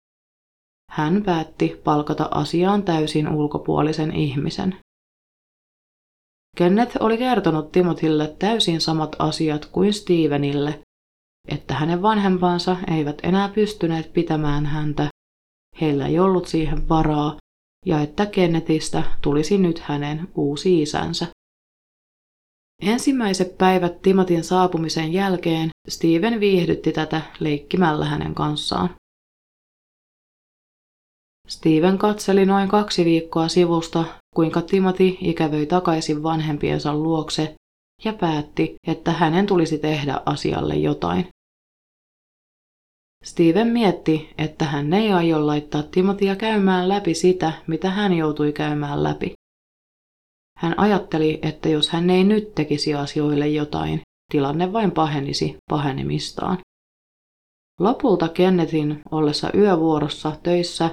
hän 0.92 1.24
päätti 1.24 1.82
palkata 1.84 2.28
asiaan 2.32 2.84
täysin 2.84 3.30
ulkopuolisen 3.30 4.16
ihmisen. 4.16 4.76
Kenneth 6.58 6.98
oli 7.00 7.18
kertonut 7.18 7.72
Timothylle 7.72 8.36
täysin 8.40 8.82
samat 8.82 9.16
asiat 9.20 9.66
kuin 9.66 9.94
Stevenille, 9.94 10.80
että 11.48 11.74
hänen 11.74 12.02
vanhempansa 12.02 12.78
eivät 12.98 13.18
enää 13.24 13.50
pystyneet 13.50 14.14
pitämään 14.14 14.66
häntä, 14.66 15.08
heillä 15.82 16.08
ei 16.08 16.20
ollut 16.20 16.48
siihen 16.48 16.90
varaa, 16.90 17.38
ja 17.86 18.02
että 18.02 18.26
Kennethistä 18.26 19.04
tulisi 19.22 19.58
nyt 19.58 19.80
hänen 19.80 20.28
uusi 20.36 20.82
isänsä. 20.82 21.28
Ensimmäiset 22.82 23.58
päivät 23.58 24.02
Timotin 24.02 24.44
saapumisen 24.44 25.14
jälkeen 25.14 25.70
Steven 25.88 26.40
viihdytti 26.40 26.92
tätä 26.92 27.22
leikkimällä 27.40 28.06
hänen 28.06 28.36
kanssaan. 28.36 28.90
Steven 31.48 31.98
katseli 31.98 32.46
noin 32.46 32.70
kaksi 32.70 33.06
viikkoa 33.06 33.48
sivusta, 33.48 34.06
kuinka 34.36 34.62
Timothy 34.62 35.18
ikävöi 35.22 35.66
takaisin 35.66 36.24
vanhempiensa 36.24 36.94
luokse 36.96 37.56
ja 38.06 38.14
päätti, 38.14 38.76
että 38.88 39.12
hänen 39.12 39.46
tulisi 39.46 39.78
tehdä 39.78 40.22
asialle 40.26 40.76
jotain. 40.76 41.28
Steven 43.24 43.68
mietti, 43.68 44.30
että 44.38 44.66
hän 44.66 44.94
ei 44.94 45.12
aio 45.12 45.48
laittaa 45.48 45.84
Timothya 45.84 46.36
käymään 46.36 46.90
läpi 46.90 47.14
sitä, 47.14 47.54
mitä 47.68 47.90
hän 47.90 48.14
joutui 48.14 48.54
käymään 48.54 49.04
läpi. 49.04 49.39
Hän 50.60 50.80
ajatteli, 50.80 51.40
että 51.42 51.70
jos 51.70 51.90
hän 51.90 52.10
ei 52.10 52.24
nyt 52.24 52.56
tekisi 52.56 52.96
asioille 52.96 53.48
jotain, 53.48 54.02
tilanne 54.32 54.74
vain 54.74 54.92
pahenisi 54.92 55.58
pahenemistaan. 55.70 56.58
Lopulta 57.80 58.30
Kennethin 58.30 59.02
ollessa 59.12 59.50
yövuorossa 59.56 60.38
töissä, 60.44 60.90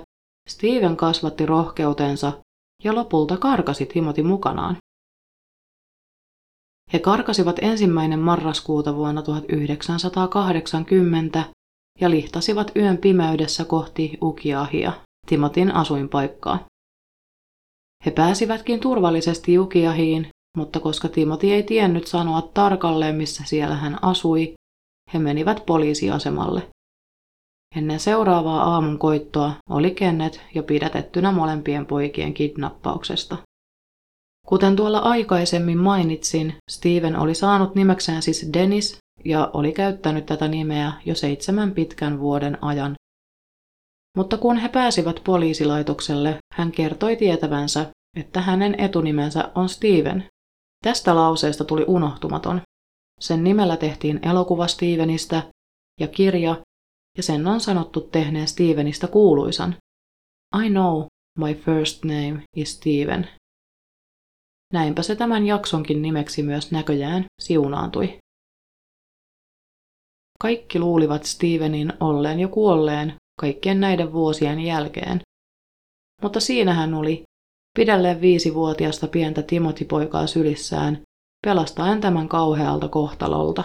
Steven 0.49 0.97
kasvatti 0.97 1.47
rohkeutensa 1.47 2.33
ja 2.85 2.95
lopulta 2.95 3.37
karkasi 3.37 3.87
Timothy 3.87 4.23
mukanaan. 4.23 4.77
He 6.93 6.99
karkasivat 6.99 7.57
ensimmäinen 7.63 8.21
marraskuuta 8.21 8.97
vuonna 8.97 9.23
1980 9.23 11.45
ja 12.01 12.11
lihtasivat 12.11 12.73
yön 12.77 12.99
pimeydessä 12.99 13.65
kohti 13.65 14.19
Ukiahia, 14.23 14.93
Timotin 15.27 15.75
asuinpaikkaa. 15.75 16.65
He 18.07 18.11
pääsivätkin 18.11 18.81
turvallisesti 18.81 19.59
Ukiahiin, 19.59 20.29
mutta 20.57 20.81
koska 20.81 21.09
Timoti 21.09 21.53
ei 21.53 21.63
tiennyt 21.63 22.07
sanoa 22.07 22.43
tarkalleen, 22.43 23.15
missä 23.15 23.45
siellä 23.47 23.77
hän 23.77 24.05
asui, 24.05 24.55
he 25.15 25.19
menivät 25.19 25.67
poliisiasemalle. 25.67 26.69
Ennen 27.77 28.01
seuraavaa 28.01 28.63
aamun 28.63 28.99
koittoa 28.99 29.53
oli 29.71 29.91
Kennet 29.91 30.41
jo 30.55 30.63
pidätettynä 30.63 31.33
molempien 31.33 31.87
poikien 31.87 32.35
kidnappauksesta. 32.35 33.37
Kuten 34.47 34.77
tuolla 34.77 34.99
aikaisemmin 34.99 35.79
mainitsin, 35.79 36.55
Steven 36.71 37.17
oli 37.17 37.35
saanut 37.35 37.75
nimekseen 37.75 38.23
siis 38.23 38.51
Dennis 38.53 38.99
ja 39.25 39.51
oli 39.53 39.73
käyttänyt 39.73 40.27
tätä 40.27 40.49
nimeä 40.49 40.93
jo 41.07 41.15
seitsemän 41.15 41.73
pitkän 41.73 42.21
vuoden 42.21 42.65
ajan. 42.65 42.95
Mutta 44.17 44.37
kun 44.37 44.57
he 44.57 44.69
pääsivät 44.69 45.21
poliisilaitokselle, 45.25 46.39
hän 46.55 46.73
kertoi 46.73 47.17
tietävänsä, 47.17 47.91
että 48.17 48.41
hänen 48.41 48.81
etunimensä 48.81 49.53
on 49.55 49.69
Steven. 49.69 50.29
Tästä 50.85 51.15
lauseesta 51.15 51.65
tuli 51.65 51.85
unohtumaton. 51.87 52.61
Sen 53.21 53.45
nimellä 53.45 53.77
tehtiin 53.77 54.29
elokuva 54.29 54.67
Stevenistä 54.67 55.43
ja 56.01 56.09
kirja, 56.09 56.63
ja 57.17 57.23
sen 57.23 57.47
on 57.47 57.61
sanottu 57.61 58.01
tehneen 58.01 58.49
Stevenistä 58.49 59.07
kuuluisan. 59.07 59.77
I 60.65 60.71
know 60.71 61.05
my 61.39 61.55
first 61.55 62.05
name 62.05 62.43
is 62.57 62.73
Steven. 62.73 63.29
Näinpä 64.73 65.03
se 65.03 65.17
tämän 65.17 65.47
jaksonkin 65.47 66.03
nimeksi 66.03 66.43
myös 66.43 66.73
näköjään 66.73 67.25
siunaantui. 67.41 68.19
Kaikki 70.41 70.79
luulivat 70.79 71.25
Stevenin 71.25 71.93
olleen 72.01 72.41
jo 72.41 72.49
kuolleen 72.49 73.15
kaikkien 73.41 73.81
näiden 73.81 74.13
vuosien 74.13 74.61
jälkeen. 74.61 75.21
Mutta 76.23 76.41
siinä 76.41 76.75
hän 76.75 76.95
oli, 76.95 77.23
pidälleen 77.77 78.21
viisivuotiasta 78.21 79.09
pientä 79.09 79.43
Timotipoikaa 79.43 80.27
sylissään, 80.27 81.03
pelastaen 81.47 82.01
tämän 82.01 82.29
kauhealta 82.29 82.89
kohtalolta. 82.89 83.65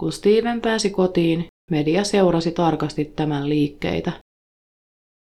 Kun 0.00 0.12
Steven 0.12 0.60
pääsi 0.60 0.90
kotiin, 0.90 1.46
media 1.70 2.04
seurasi 2.04 2.52
tarkasti 2.52 3.04
tämän 3.04 3.48
liikkeitä. 3.48 4.12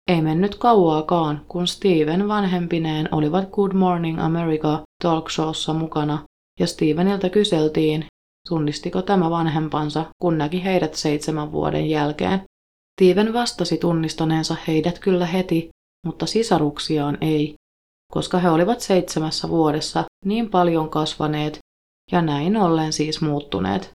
Ei 0.09 0.23
mennyt 0.23 0.55
kauaakaan, 0.55 1.45
kun 1.49 1.67
Steven 1.67 2.29
vanhempineen 2.29 3.09
olivat 3.15 3.51
Good 3.51 3.73
Morning 3.73 4.21
America 4.21 4.83
talkshowssa 5.03 5.75
mukana 5.75 6.25
ja 6.61 6.67
Steveniltä 6.67 7.29
kyseltiin, 7.29 8.07
tunnistiko 8.49 9.03
tämä 9.03 9.31
vanhempansa, 9.31 10.07
kun 10.23 10.39
näki 10.39 10.65
heidät 10.65 10.95
seitsemän 10.95 11.53
vuoden 11.53 11.91
jälkeen. 11.91 12.43
Steven 13.01 13.33
vastasi 13.33 13.79
tunnistaneensa 13.79 14.57
heidät 14.69 14.99
kyllä 14.99 15.27
heti, 15.27 15.69
mutta 16.09 16.27
sisaruksiaan 16.27 17.19
ei, 17.21 17.55
koska 18.13 18.39
he 18.39 18.51
olivat 18.51 18.81
seitsemässä 18.81 19.49
vuodessa 19.49 20.05
niin 20.25 20.51
paljon 20.51 20.91
kasvaneet 20.91 21.59
ja 22.13 22.23
näin 22.23 22.57
ollen 22.57 22.93
siis 22.93 23.21
muuttuneet. 23.21 23.91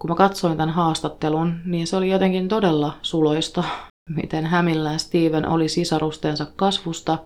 Kun 0.00 0.10
mä 0.10 0.16
katsoin 0.16 0.56
tämän 0.56 0.74
haastattelun, 0.74 1.60
niin 1.64 1.86
se 1.86 1.96
oli 1.96 2.10
jotenkin 2.10 2.48
todella 2.48 2.98
suloista, 3.02 3.64
miten 4.10 4.46
hämillään 4.46 4.98
Steven 4.98 5.48
oli 5.48 5.68
sisarustensa 5.68 6.46
kasvusta, 6.56 7.18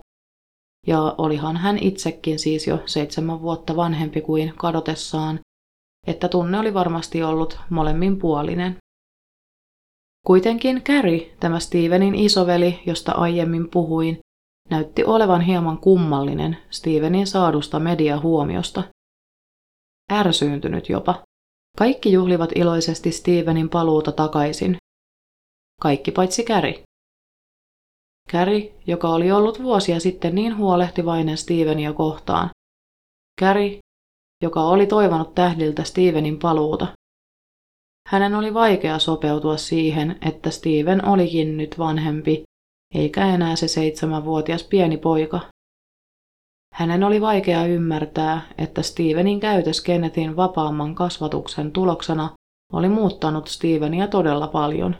ja 0.87 1.15
olihan 1.17 1.57
hän 1.57 1.77
itsekin 1.77 2.39
siis 2.39 2.67
jo 2.67 2.83
seitsemän 2.85 3.41
vuotta 3.41 3.75
vanhempi 3.75 4.21
kuin 4.21 4.53
kadotessaan, 4.57 5.39
että 6.07 6.27
tunne 6.27 6.59
oli 6.59 6.73
varmasti 6.73 7.23
ollut 7.23 7.59
molemminpuolinen. 7.69 8.77
Kuitenkin 10.25 10.83
Carrie, 10.83 11.35
tämä 11.39 11.59
Stevenin 11.59 12.15
isoveli, 12.15 12.79
josta 12.85 13.11
aiemmin 13.11 13.69
puhuin, 13.69 14.19
näytti 14.69 15.03
olevan 15.03 15.41
hieman 15.41 15.77
kummallinen 15.77 16.57
Stevenin 16.69 17.27
saadusta 17.27 17.79
mediahuomiosta. 17.79 18.83
Ärsyyntynyt 20.11 20.89
jopa. 20.89 21.23
Kaikki 21.77 22.11
juhlivat 22.11 22.49
iloisesti 22.55 23.11
Stevenin 23.11 23.69
paluuta 23.69 24.11
takaisin. 24.11 24.77
Kaikki 25.81 26.11
paitsi 26.11 26.43
Carrie. 26.43 26.83
Carrie, 28.31 28.73
joka 28.87 29.09
oli 29.09 29.31
ollut 29.31 29.63
vuosia 29.63 29.99
sitten 29.99 30.35
niin 30.35 30.57
huolehtivainen 30.57 31.37
Stevenia 31.37 31.93
kohtaan. 31.93 32.49
Carrie, 33.41 33.79
joka 34.43 34.61
oli 34.63 34.87
toivonut 34.87 35.35
tähdiltä 35.35 35.83
Stevenin 35.83 36.39
paluuta. 36.39 36.87
Hänen 38.07 38.35
oli 38.35 38.53
vaikea 38.53 38.99
sopeutua 38.99 39.57
siihen, 39.57 40.17
että 40.25 40.49
Steven 40.49 41.05
olikin 41.05 41.57
nyt 41.57 41.79
vanhempi, 41.79 42.43
eikä 42.95 43.25
enää 43.25 43.55
se 43.55 43.67
seitsemänvuotias 43.67 44.63
pieni 44.63 44.97
poika. 44.97 45.39
Hänen 46.73 47.03
oli 47.03 47.21
vaikea 47.21 47.65
ymmärtää, 47.65 48.41
että 48.57 48.81
Stevenin 48.81 49.39
käytös 49.39 49.81
Kennethin 49.81 50.35
vapaamman 50.35 50.95
kasvatuksen 50.95 51.71
tuloksena 51.71 52.29
oli 52.73 52.89
muuttanut 52.89 53.47
Stevenia 53.47 54.07
todella 54.07 54.47
paljon. 54.47 54.95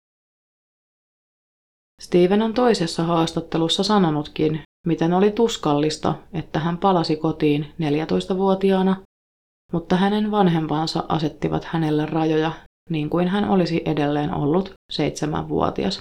Steven 2.02 2.42
on 2.42 2.54
toisessa 2.54 3.04
haastattelussa 3.04 3.84
sanonutkin, 3.84 4.62
miten 4.88 5.14
oli 5.14 5.32
tuskallista, 5.32 6.16
että 6.34 6.60
hän 6.60 6.78
palasi 6.78 7.16
kotiin 7.16 7.64
14-vuotiaana, 7.64 8.96
mutta 9.74 9.96
hänen 9.96 10.32
vanhempansa 10.32 11.04
asettivat 11.10 11.66
hänelle 11.66 12.06
rajoja 12.06 12.52
niin 12.90 13.10
kuin 13.10 13.28
hän 13.28 13.50
olisi 13.50 13.82
edelleen 13.86 14.34
ollut 14.34 14.74
seitsemänvuotias. 14.92 16.00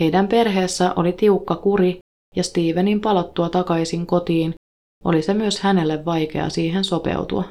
Heidän 0.00 0.28
perheessä 0.28 0.92
oli 0.96 1.12
tiukka 1.12 1.56
kuri 1.56 1.98
ja 2.36 2.42
Stevenin 2.42 3.00
palattua 3.00 3.48
takaisin 3.48 4.06
kotiin 4.06 4.54
oli 5.04 5.22
se 5.22 5.34
myös 5.34 5.60
hänelle 5.60 6.04
vaikea 6.04 6.50
siihen 6.50 6.84
sopeutua. 6.84 7.44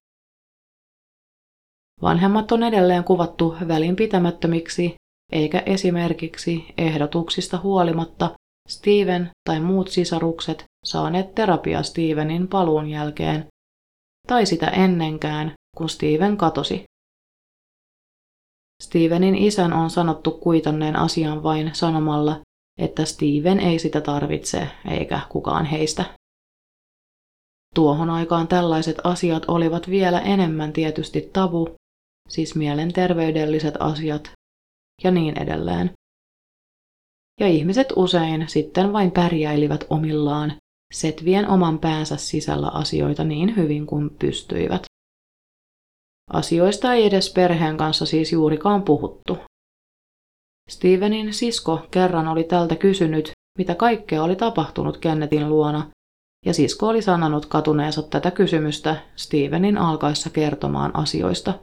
Vanhemmat 2.01 2.51
on 2.51 2.63
edelleen 2.63 3.03
kuvattu 3.03 3.55
välinpitämättömiksi, 3.67 4.95
eikä 5.31 5.63
esimerkiksi 5.65 6.65
ehdotuksista 6.77 7.57
huolimatta 7.57 8.35
Steven 8.67 9.29
tai 9.49 9.59
muut 9.59 9.87
sisarukset 9.87 10.63
saaneet 10.85 11.35
terapia 11.35 11.83
Stevenin 11.83 12.47
paluun 12.47 12.89
jälkeen, 12.89 13.47
tai 14.27 14.45
sitä 14.45 14.67
ennenkään, 14.67 15.53
kun 15.77 15.89
Steven 15.89 16.37
katosi. 16.37 16.83
Stevenin 18.83 19.35
isän 19.35 19.73
on 19.73 19.89
sanottu 19.89 20.31
kuitanneen 20.31 20.95
asian 20.95 21.43
vain 21.43 21.75
sanomalla, 21.75 22.41
että 22.77 23.05
Steven 23.05 23.59
ei 23.59 23.79
sitä 23.79 24.01
tarvitse 24.01 24.67
eikä 24.91 25.19
kukaan 25.29 25.65
heistä. 25.65 26.05
Tuohon 27.75 28.09
aikaan 28.09 28.47
tällaiset 28.47 28.97
asiat 29.03 29.45
olivat 29.47 29.89
vielä 29.89 30.19
enemmän 30.19 30.73
tietysti 30.73 31.29
tabu, 31.33 31.75
siis 32.29 32.55
mielenterveydelliset 32.55 33.73
asiat 33.79 34.31
ja 35.03 35.11
niin 35.11 35.39
edelleen. 35.39 35.91
Ja 37.39 37.47
ihmiset 37.47 37.87
usein 37.95 38.47
sitten 38.47 38.93
vain 38.93 39.11
pärjäilivät 39.11 39.85
omillaan, 39.89 40.53
setvien 40.93 41.47
oman 41.49 41.79
päänsä 41.79 42.17
sisällä 42.17 42.67
asioita 42.67 43.23
niin 43.23 43.55
hyvin 43.55 43.85
kuin 43.87 44.09
pystyivät. 44.09 44.88
Asioista 46.33 46.93
ei 46.93 47.05
edes 47.05 47.33
perheen 47.33 47.77
kanssa 47.77 48.05
siis 48.05 48.31
juurikaan 48.31 48.83
puhuttu. 48.83 49.37
Stevenin 50.69 51.33
sisko 51.33 51.87
kerran 51.91 52.27
oli 52.27 52.43
tältä 52.43 52.75
kysynyt, 52.75 53.31
mitä 53.57 53.75
kaikkea 53.75 54.23
oli 54.23 54.35
tapahtunut 54.35 54.97
Kennethin 54.97 55.49
luona, 55.49 55.87
ja 56.45 56.53
sisko 56.53 56.87
oli 56.87 57.01
sanonut 57.01 57.45
katuneensa 57.45 58.01
tätä 58.03 58.31
kysymystä 58.31 58.95
Stevenin 59.15 59.77
alkaessa 59.77 60.29
kertomaan 60.29 60.95
asioista. 60.95 61.53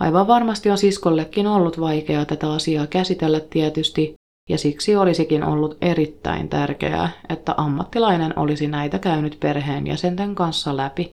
Aivan 0.00 0.26
varmasti 0.26 0.70
on 0.70 0.78
siskollekin 0.78 1.46
ollut 1.46 1.80
vaikeaa 1.80 2.24
tätä 2.24 2.52
asiaa 2.52 2.86
käsitellä 2.86 3.40
tietysti, 3.40 4.14
ja 4.48 4.58
siksi 4.58 4.96
olisikin 4.96 5.44
ollut 5.44 5.78
erittäin 5.80 6.48
tärkeää, 6.48 7.10
että 7.28 7.54
ammattilainen 7.56 8.38
olisi 8.38 8.66
näitä 8.66 8.98
käynyt 8.98 9.36
perheenjäsenten 9.40 10.34
kanssa 10.34 10.76
läpi. 10.76 11.10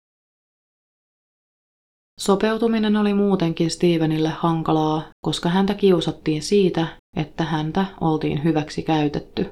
Sopeutuminen 2.21 2.97
oli 2.97 3.15
muutenkin 3.15 3.71
Stevenille 3.71 4.29
hankalaa, 4.29 5.03
koska 5.25 5.49
häntä 5.49 5.75
kiusattiin 5.75 6.43
siitä, 6.43 6.87
että 7.17 7.45
häntä 7.45 7.87
oltiin 8.01 8.45
hyväksi 8.45 8.83
käytetty. 8.83 9.51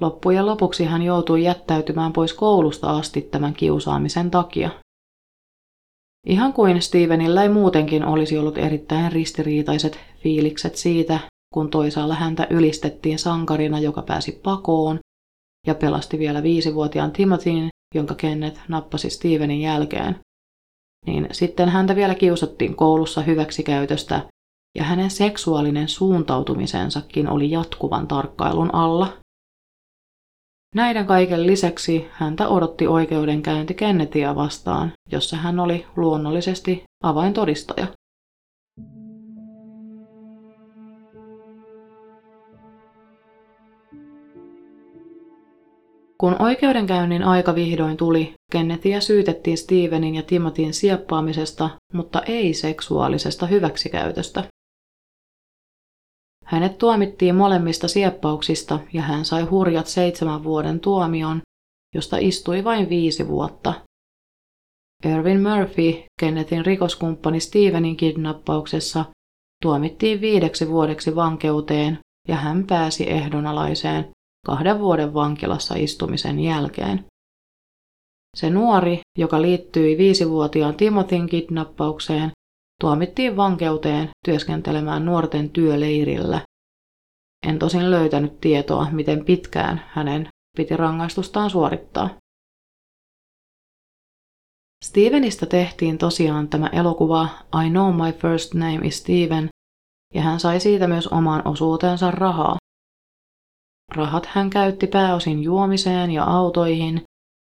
Loppujen 0.00 0.46
lopuksi 0.46 0.84
hän 0.84 1.02
joutui 1.02 1.44
jättäytymään 1.44 2.12
pois 2.12 2.32
koulusta 2.32 2.90
asti 2.90 3.22
tämän 3.22 3.54
kiusaamisen 3.54 4.30
takia. 4.30 4.70
Ihan 6.26 6.52
kuin 6.52 6.82
Stevenillä 6.82 7.42
ei 7.42 7.48
muutenkin 7.48 8.04
olisi 8.04 8.38
ollut 8.38 8.58
erittäin 8.58 9.12
ristiriitaiset 9.12 9.98
fiilikset 10.22 10.76
siitä, 10.76 11.18
kun 11.54 11.70
toisaalla 11.70 12.14
häntä 12.14 12.46
ylistettiin 12.50 13.18
sankarina, 13.18 13.80
joka 13.80 14.02
pääsi 14.02 14.32
pakoon, 14.32 14.98
ja 15.66 15.74
pelasti 15.74 16.18
vielä 16.18 16.42
viisivuotiaan 16.42 17.12
Timothyn, 17.12 17.68
jonka 17.94 18.14
Kenneth 18.14 18.60
nappasi 18.68 19.10
Stevenin 19.10 19.60
jälkeen. 19.60 20.23
Niin 21.06 21.28
sitten 21.32 21.68
häntä 21.68 21.96
vielä 21.96 22.14
kiusattiin 22.14 22.76
koulussa 22.76 23.22
hyväksikäytöstä, 23.22 24.20
ja 24.78 24.84
hänen 24.84 25.10
seksuaalinen 25.10 25.88
suuntautumisensakin 25.88 27.28
oli 27.28 27.50
jatkuvan 27.50 28.08
tarkkailun 28.08 28.74
alla. 28.74 29.12
Näiden 30.74 31.06
kaiken 31.06 31.46
lisäksi 31.46 32.08
häntä 32.10 32.48
odotti 32.48 32.86
oikeudenkäynti 32.86 33.74
Kennethia 33.74 34.34
vastaan, 34.34 34.92
jossa 35.12 35.36
hän 35.36 35.60
oli 35.60 35.86
luonnollisesti 35.96 36.82
avaintodistaja. 37.02 37.86
Kun 46.18 46.42
oikeudenkäynnin 46.42 47.22
aika 47.22 47.54
vihdoin 47.54 47.96
tuli, 47.96 48.34
Kennethia 48.52 49.00
syytettiin 49.00 49.58
Stevenin 49.58 50.14
ja 50.14 50.22
Timotin 50.22 50.74
sieppaamisesta, 50.74 51.70
mutta 51.92 52.22
ei 52.22 52.54
seksuaalisesta 52.54 53.46
hyväksikäytöstä. 53.46 54.44
Hänet 56.44 56.78
tuomittiin 56.78 57.34
molemmista 57.34 57.88
sieppauksista 57.88 58.80
ja 58.92 59.02
hän 59.02 59.24
sai 59.24 59.42
hurjat 59.42 59.86
seitsemän 59.86 60.44
vuoden 60.44 60.80
tuomion, 60.80 61.42
josta 61.94 62.16
istui 62.16 62.64
vain 62.64 62.88
viisi 62.88 63.28
vuotta. 63.28 63.74
Erwin 65.04 65.42
Murphy, 65.42 66.04
Kennethin 66.20 66.66
rikoskumppani 66.66 67.40
Stevenin 67.40 67.96
kidnappauksessa, 67.96 69.04
tuomittiin 69.62 70.20
viideksi 70.20 70.68
vuodeksi 70.68 71.14
vankeuteen 71.14 71.98
ja 72.28 72.36
hän 72.36 72.66
pääsi 72.66 73.10
ehdonalaiseen 73.10 74.13
kahden 74.44 74.80
vuoden 74.80 75.14
vankilassa 75.14 75.74
istumisen 75.74 76.40
jälkeen. 76.40 77.04
Se 78.36 78.50
nuori, 78.50 79.00
joka 79.18 79.42
liittyi 79.42 79.98
viisivuotiaan 79.98 80.74
Timotin 80.74 81.26
kidnappaukseen, 81.26 82.30
tuomittiin 82.80 83.36
vankeuteen 83.36 84.08
työskentelemään 84.24 85.04
nuorten 85.04 85.50
työleirillä. 85.50 86.40
En 87.46 87.58
tosin 87.58 87.90
löytänyt 87.90 88.40
tietoa, 88.40 88.86
miten 88.90 89.24
pitkään 89.24 89.82
hänen 89.88 90.28
piti 90.56 90.76
rangaistustaan 90.76 91.50
suorittaa. 91.50 92.10
Stevenistä 94.84 95.46
tehtiin 95.46 95.98
tosiaan 95.98 96.48
tämä 96.48 96.66
elokuva 96.66 97.28
I 97.66 97.70
Know 97.70 97.94
My 97.94 98.12
First 98.12 98.54
Name 98.54 98.86
is 98.86 98.98
Steven, 98.98 99.48
ja 100.14 100.22
hän 100.22 100.40
sai 100.40 100.60
siitä 100.60 100.86
myös 100.86 101.06
oman 101.06 101.48
osuutensa 101.48 102.10
rahaa. 102.10 102.56
Rahat 103.94 104.26
hän 104.26 104.50
käytti 104.50 104.86
pääosin 104.86 105.42
juomiseen 105.42 106.10
ja 106.10 106.24
autoihin, 106.24 107.02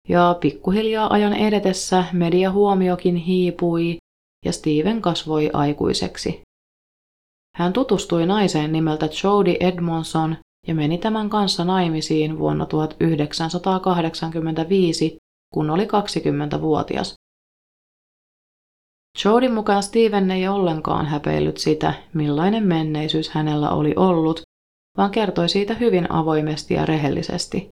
ja 0.09 0.37
pikkuhiljaa 0.41 1.13
ajan 1.13 1.35
edetessä 1.35 2.05
mediahuomiokin 2.13 3.17
hiipui 3.17 3.97
ja 4.45 4.53
Steven 4.53 5.03
kasvoi 5.03 5.51
aikuiseksi. 5.53 6.41
Hän 7.57 7.73
tutustui 7.73 8.27
naiseen 8.27 8.73
nimeltä 8.73 9.09
Jodie 9.25 9.57
Edmondson 9.61 10.37
ja 10.67 10.75
meni 10.75 10.99
tämän 10.99 11.31
kanssa 11.31 11.65
naimisiin 11.65 12.39
vuonna 12.39 12.67
1985, 12.67 15.17
kun 15.55 15.71
oli 15.71 15.85
20-vuotias. 15.85 17.15
Jodin 19.25 19.53
mukaan 19.53 19.83
Steven 19.83 20.31
ei 20.31 20.49
ollenkaan 20.49 21.07
häpeillyt 21.07 21.57
sitä, 21.57 21.95
millainen 22.15 22.65
menneisyys 22.65 23.29
hänellä 23.29 23.71
oli 23.71 23.95
ollut, 23.97 24.48
vaan 24.97 25.11
kertoi 25.11 25.49
siitä 25.49 25.75
hyvin 25.75 26.13
avoimesti 26.13 26.75
ja 26.75 26.87
rehellisesti. 26.87 27.69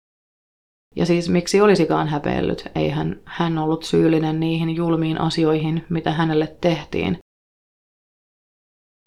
Ja 0.97 1.07
siis 1.07 1.29
miksi 1.29 1.61
olisikaan 1.61 2.09
häpeillyt, 2.09 2.65
eihän 2.75 3.21
hän 3.25 3.59
ollut 3.59 3.85
syyllinen 3.85 4.41
niihin 4.41 4.71
julmiin 4.77 5.21
asioihin, 5.21 5.87
mitä 5.89 6.13
hänelle 6.13 6.57
tehtiin. 6.61 7.19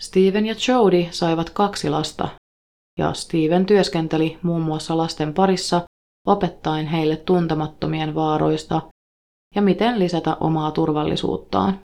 Steven 0.02 0.46
ja 0.46 0.56
Jody 0.68 1.08
saivat 1.12 1.50
kaksi 1.50 1.90
lasta, 1.90 2.30
ja 3.00 3.14
Steven 3.14 3.66
työskenteli 3.66 4.40
muun 4.44 4.62
muassa 4.62 4.98
lasten 4.98 5.34
parissa 5.34 5.82
opettaen 6.28 6.88
heille 6.88 7.18
tuntemattomien 7.18 8.16
vaaroista 8.16 8.82
ja 9.56 9.62
miten 9.62 10.00
lisätä 10.00 10.38
omaa 10.40 10.72
turvallisuuttaan. 10.72 11.80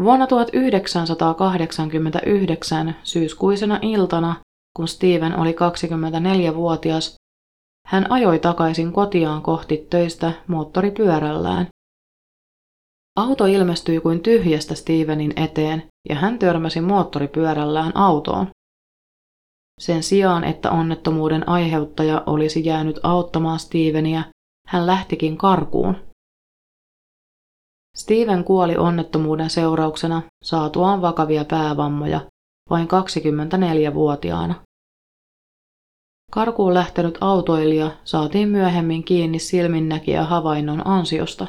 Vuonna 0.00 0.26
1989 0.26 2.94
syyskuisena 3.02 3.78
iltana, 3.82 4.36
kun 4.76 4.88
Steven 4.88 5.38
oli 5.38 5.52
24-vuotias, 5.52 7.14
hän 7.86 8.12
ajoi 8.12 8.38
takaisin 8.38 8.92
kotiaan 8.92 9.42
kohti 9.42 9.86
töistä 9.90 10.32
moottoripyörällään. 10.46 11.66
Auto 13.16 13.46
ilmestyi 13.46 14.00
kuin 14.00 14.20
tyhjästä 14.20 14.74
Stevenin 14.74 15.32
eteen 15.36 15.86
ja 16.08 16.14
hän 16.14 16.38
törmäsi 16.38 16.80
moottoripyörällään 16.80 17.96
autoon. 17.96 18.48
Sen 19.80 20.02
sijaan, 20.02 20.44
että 20.44 20.70
onnettomuuden 20.70 21.48
aiheuttaja 21.48 22.22
olisi 22.26 22.64
jäänyt 22.64 23.00
auttamaan 23.02 23.58
Steveniä, 23.58 24.24
hän 24.68 24.86
lähtikin 24.86 25.38
karkuun. 25.38 26.05
Steven 27.96 28.44
kuoli 28.44 28.76
onnettomuuden 28.76 29.50
seurauksena 29.50 30.22
saatuaan 30.44 31.02
vakavia 31.02 31.44
päävammoja 31.44 32.20
vain 32.70 32.88
24-vuotiaana. 32.88 34.54
Karkuun 36.32 36.74
lähtenyt 36.74 37.18
autoilija 37.20 37.90
saatiin 38.04 38.48
myöhemmin 38.48 39.04
kiinni 39.04 39.38
silminnäkijä 39.38 40.24
havainnon 40.24 40.86
ansiosta. 40.86 41.46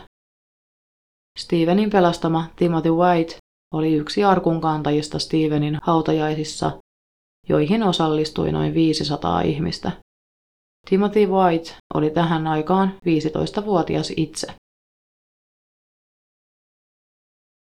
Stevenin 1.39 1.89
pelastama 1.89 2.45
Timothy 2.55 2.91
White 2.91 3.37
oli 3.73 3.93
yksi 3.93 4.23
arkunkantajista 4.23 5.19
Stevenin 5.19 5.79
hautajaisissa, 5.81 6.71
joihin 7.49 7.83
osallistui 7.83 8.51
noin 8.51 8.73
500 8.73 9.41
ihmistä. 9.41 9.91
Timothy 10.89 11.25
White 11.25 11.75
oli 11.93 12.09
tähän 12.09 12.47
aikaan 12.47 12.93
15-vuotias 13.05 14.13
itse. 14.17 14.47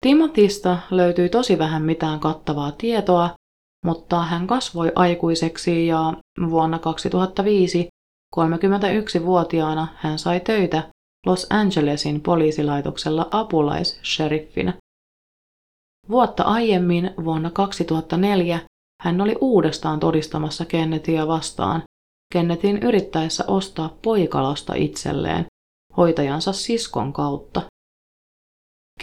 Timothysta 0.03 0.77
löytyi 0.91 1.29
tosi 1.29 1.57
vähän 1.57 1.83
mitään 1.83 2.19
kattavaa 2.19 2.71
tietoa, 2.71 3.29
mutta 3.85 4.21
hän 4.21 4.47
kasvoi 4.47 4.91
aikuiseksi 4.95 5.87
ja 5.87 6.13
vuonna 6.49 6.79
2005 6.79 7.87
31-vuotiaana 8.35 9.87
hän 9.95 10.19
sai 10.19 10.39
töitä 10.39 10.83
Los 11.25 11.47
Angelesin 11.49 12.21
poliisilaitoksella 12.21 13.27
apulaissheriffin. 13.31 14.73
Vuotta 16.09 16.43
aiemmin, 16.43 17.11
vuonna 17.23 17.49
2004, 17.49 18.59
hän 19.01 19.21
oli 19.21 19.35
uudestaan 19.41 19.99
todistamassa 19.99 20.65
Kennethia 20.65 21.27
vastaan 21.27 21.83
Kennethin 22.33 22.77
yrittäessä 22.77 23.43
ostaa 23.47 23.97
poikalasta 24.01 24.73
itselleen 24.75 25.45
hoitajansa 25.97 26.53
siskon 26.53 27.13
kautta. 27.13 27.61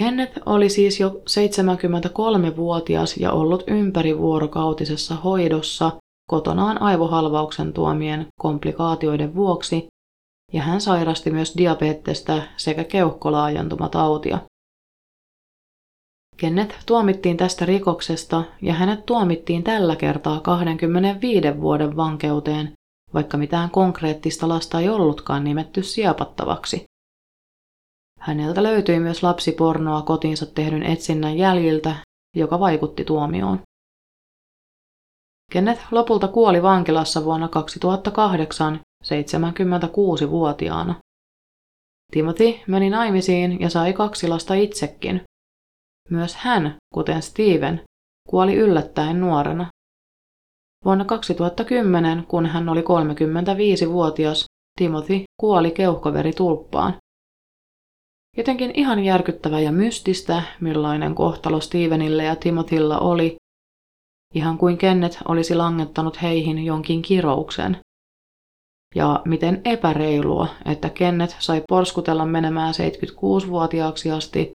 Kenneth 0.01 0.39
oli 0.47 0.69
siis 0.69 1.01
jo 1.01 1.09
73-vuotias 1.09 3.17
ja 3.17 3.33
ollut 3.33 3.65
ympärivuorokautisessa 3.67 5.15
hoidossa 5.15 5.93
kotonaan 6.31 6.83
aivohalvauksen 6.83 7.73
tuomien 7.73 8.27
komplikaatioiden 8.41 9.35
vuoksi, 9.35 9.87
ja 10.53 10.63
hän 10.63 10.81
sairasti 10.81 11.31
myös 11.31 11.55
diabeettista 11.57 12.43
sekä 12.57 12.85
keuhkolaajentumatautia. 12.85 14.39
Kenneth 16.37 16.75
tuomittiin 16.87 17.37
tästä 17.37 17.67
rikoksesta 17.67 18.45
ja 18.63 18.75
hänet 18.75 19.07
tuomittiin 19.07 19.65
tällä 19.65 19.97
kertaa 19.97 20.41
25 20.41 21.61
vuoden 21.61 21.97
vankeuteen, 21.97 22.73
vaikka 23.15 23.37
mitään 23.37 23.71
konkreettista 23.71 24.49
lasta 24.49 24.81
ei 24.81 24.89
ollutkaan 24.89 25.45
nimetty 25.45 25.83
siepattavaksi. 25.83 26.90
Häneltä 28.21 28.63
löytyi 28.63 29.01
myös 29.01 29.23
lapsipornoa 29.23 30.03
kotiinsa 30.03 30.47
tehdyn 30.47 30.83
etsinnän 30.83 31.39
jäljiltä, 31.39 31.97
joka 32.37 32.61
vaikutti 32.61 33.05
tuomioon. 33.05 33.61
Kenneth 35.53 35.83
lopulta 35.91 36.29
kuoli 36.29 36.63
vankilassa 36.63 37.25
vuonna 37.25 37.49
2008 37.49 38.81
76-vuotiaana. 39.05 40.95
Timothy 42.13 42.55
meni 42.67 42.91
naimisiin 42.91 43.61
ja 43.61 43.71
sai 43.71 43.93
kaksi 43.93 44.29
lasta 44.29 44.55
itsekin. 44.55 45.23
Myös 46.11 46.37
hän, 46.37 46.77
kuten 46.95 47.23
Steven, 47.23 47.81
kuoli 48.29 48.55
yllättäen 48.55 49.21
nuorena. 49.21 49.67
Vuonna 50.85 51.05
2010, 51.05 52.27
kun 52.27 52.47
hän 52.47 52.69
oli 52.69 52.81
35-vuotias, 52.81 54.45
Timothy 54.79 55.23
kuoli 55.41 55.71
keuhkoveritulppaan. 55.71 56.97
Jotenkin 58.41 58.71
ihan 58.75 59.05
järkyttävä 59.05 59.61
ja 59.61 59.73
mystistä, 59.73 60.43
millainen 60.61 61.15
kohtalo 61.15 61.61
Stevenille 61.61 62.25
ja 62.25 62.37
Timothylla 62.37 62.99
oli, 62.99 63.37
ihan 64.35 64.59
kuin 64.59 64.79
Kenneth 64.79 65.23
olisi 65.29 65.55
langettanut 65.55 66.23
heihin 66.23 66.65
jonkin 66.65 67.03
kirouksen. 67.03 67.79
Ja 68.95 69.23
miten 69.25 69.63
epäreilua, 69.65 70.49
että 70.65 70.91
Kenneth 70.91 71.37
sai 71.39 71.63
porskutella 71.69 72.27
menemään 72.27 72.75
76-vuotiaaksi 72.75 74.11
asti 74.11 74.51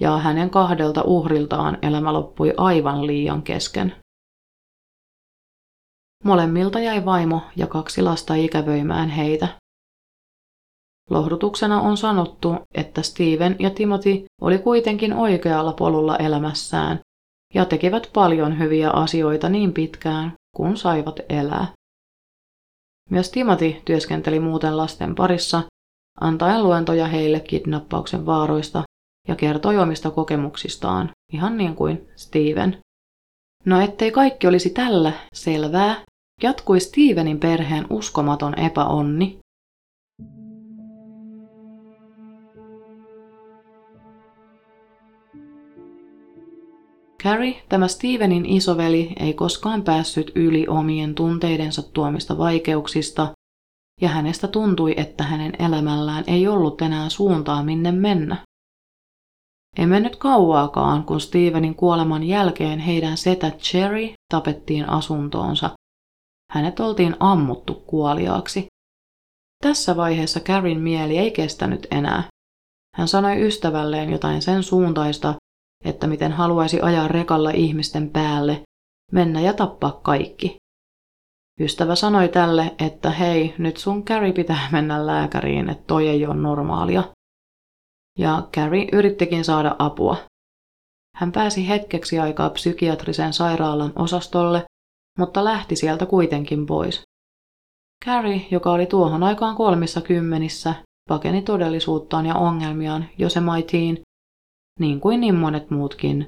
ja 0.00 0.18
hänen 0.18 0.50
kahdelta 0.50 1.02
uhriltaan 1.02 1.78
elämä 1.82 2.12
loppui 2.12 2.54
aivan 2.56 3.06
liian 3.06 3.42
kesken. 3.42 3.96
Molemmilta 6.24 6.80
jäi 6.80 7.04
vaimo 7.04 7.42
ja 7.56 7.66
kaksi 7.66 8.02
lasta 8.02 8.34
ikävöimään 8.34 9.08
heitä. 9.08 9.48
Lohdutuksena 11.10 11.80
on 11.80 11.96
sanottu, 11.96 12.56
että 12.74 13.02
Steven 13.02 13.56
ja 13.58 13.70
Timothy 13.70 14.24
oli 14.40 14.58
kuitenkin 14.58 15.12
oikealla 15.12 15.72
polulla 15.72 16.16
elämässään 16.16 17.00
ja 17.54 17.64
tekivät 17.64 18.10
paljon 18.12 18.58
hyviä 18.58 18.90
asioita 18.90 19.48
niin 19.48 19.72
pitkään, 19.72 20.32
kun 20.56 20.76
saivat 20.76 21.20
elää. 21.28 21.66
Myös 23.10 23.30
Timothy 23.30 23.74
työskenteli 23.84 24.40
muuten 24.40 24.76
lasten 24.76 25.14
parissa, 25.14 25.62
antaen 26.20 26.62
luentoja 26.62 27.06
heille 27.06 27.40
kidnappauksen 27.40 28.26
vaaroista 28.26 28.82
ja 29.28 29.36
kertoi 29.36 29.78
omista 29.78 30.10
kokemuksistaan, 30.10 31.10
ihan 31.32 31.56
niin 31.56 31.76
kuin 31.76 32.08
Steven. 32.16 32.78
No 33.64 33.80
ettei 33.80 34.10
kaikki 34.10 34.46
olisi 34.46 34.70
tällä 34.70 35.12
selvää, 35.34 36.02
jatkui 36.42 36.80
Stevenin 36.80 37.40
perheen 37.40 37.86
uskomaton 37.90 38.58
epäonni. 38.58 39.38
Carrie, 47.24 47.62
tämä 47.68 47.88
Stevenin 47.88 48.46
isoveli, 48.46 49.12
ei 49.20 49.34
koskaan 49.34 49.82
päässyt 49.82 50.32
yli 50.34 50.66
omien 50.68 51.14
tunteidensa 51.14 51.82
tuomista 51.82 52.38
vaikeuksista, 52.38 53.32
ja 54.00 54.08
hänestä 54.08 54.48
tuntui, 54.48 54.94
että 54.96 55.24
hänen 55.24 55.52
elämällään 55.58 56.24
ei 56.26 56.48
ollut 56.48 56.82
enää 56.82 57.08
suuntaa 57.08 57.62
minne 57.62 57.92
mennä. 57.92 58.36
Ei 59.78 59.86
mennyt 59.86 60.16
kauaakaan, 60.16 61.04
kun 61.04 61.20
Stevenin 61.20 61.74
kuoleman 61.74 62.24
jälkeen 62.24 62.78
heidän 62.78 63.16
setä 63.16 63.50
Cherry 63.50 64.12
tapettiin 64.32 64.88
asuntoonsa. 64.88 65.70
Hänet 66.52 66.80
oltiin 66.80 67.16
ammuttu 67.20 67.74
kuoliaaksi. 67.74 68.66
Tässä 69.62 69.96
vaiheessa 69.96 70.40
Karin 70.40 70.80
mieli 70.80 71.18
ei 71.18 71.30
kestänyt 71.30 71.86
enää. 71.90 72.22
Hän 72.96 73.08
sanoi 73.08 73.46
ystävälleen 73.46 74.10
jotain 74.10 74.42
sen 74.42 74.62
suuntaista, 74.62 75.34
että 75.84 76.06
miten 76.06 76.32
haluaisi 76.32 76.80
ajaa 76.80 77.08
rekalla 77.08 77.50
ihmisten 77.50 78.10
päälle, 78.10 78.62
mennä 79.12 79.40
ja 79.40 79.52
tappaa 79.52 80.00
kaikki. 80.02 80.56
Ystävä 81.60 81.94
sanoi 81.94 82.28
tälle, 82.28 82.74
että 82.78 83.10
hei, 83.10 83.54
nyt 83.58 83.76
sun 83.76 84.04
Carrie 84.04 84.32
pitää 84.32 84.68
mennä 84.72 85.06
lääkäriin, 85.06 85.70
että 85.70 85.84
toi 85.86 86.08
ei 86.08 86.26
ole 86.26 86.34
normaalia. 86.34 87.04
Ja 88.18 88.48
Carrie 88.52 88.88
yrittikin 88.92 89.44
saada 89.44 89.76
apua. 89.78 90.16
Hän 91.16 91.32
pääsi 91.32 91.68
hetkeksi 91.68 92.18
aikaa 92.18 92.50
psykiatrisen 92.50 93.32
sairaalan 93.32 93.92
osastolle, 93.96 94.64
mutta 95.18 95.44
lähti 95.44 95.76
sieltä 95.76 96.06
kuitenkin 96.06 96.66
pois. 96.66 97.02
Carrie, 98.04 98.46
joka 98.50 98.72
oli 98.72 98.86
tuohon 98.86 99.22
aikaan 99.22 99.56
kolmissa 99.56 100.00
kymmenissä, 100.00 100.74
pakeni 101.08 101.42
todellisuuttaan 101.42 102.26
ja 102.26 102.34
ongelmiaan 102.34 103.08
Josemaitiin 103.18 104.02
niin 104.80 105.00
kuin 105.00 105.20
niin 105.20 105.34
monet 105.34 105.70
muutkin, 105.70 106.26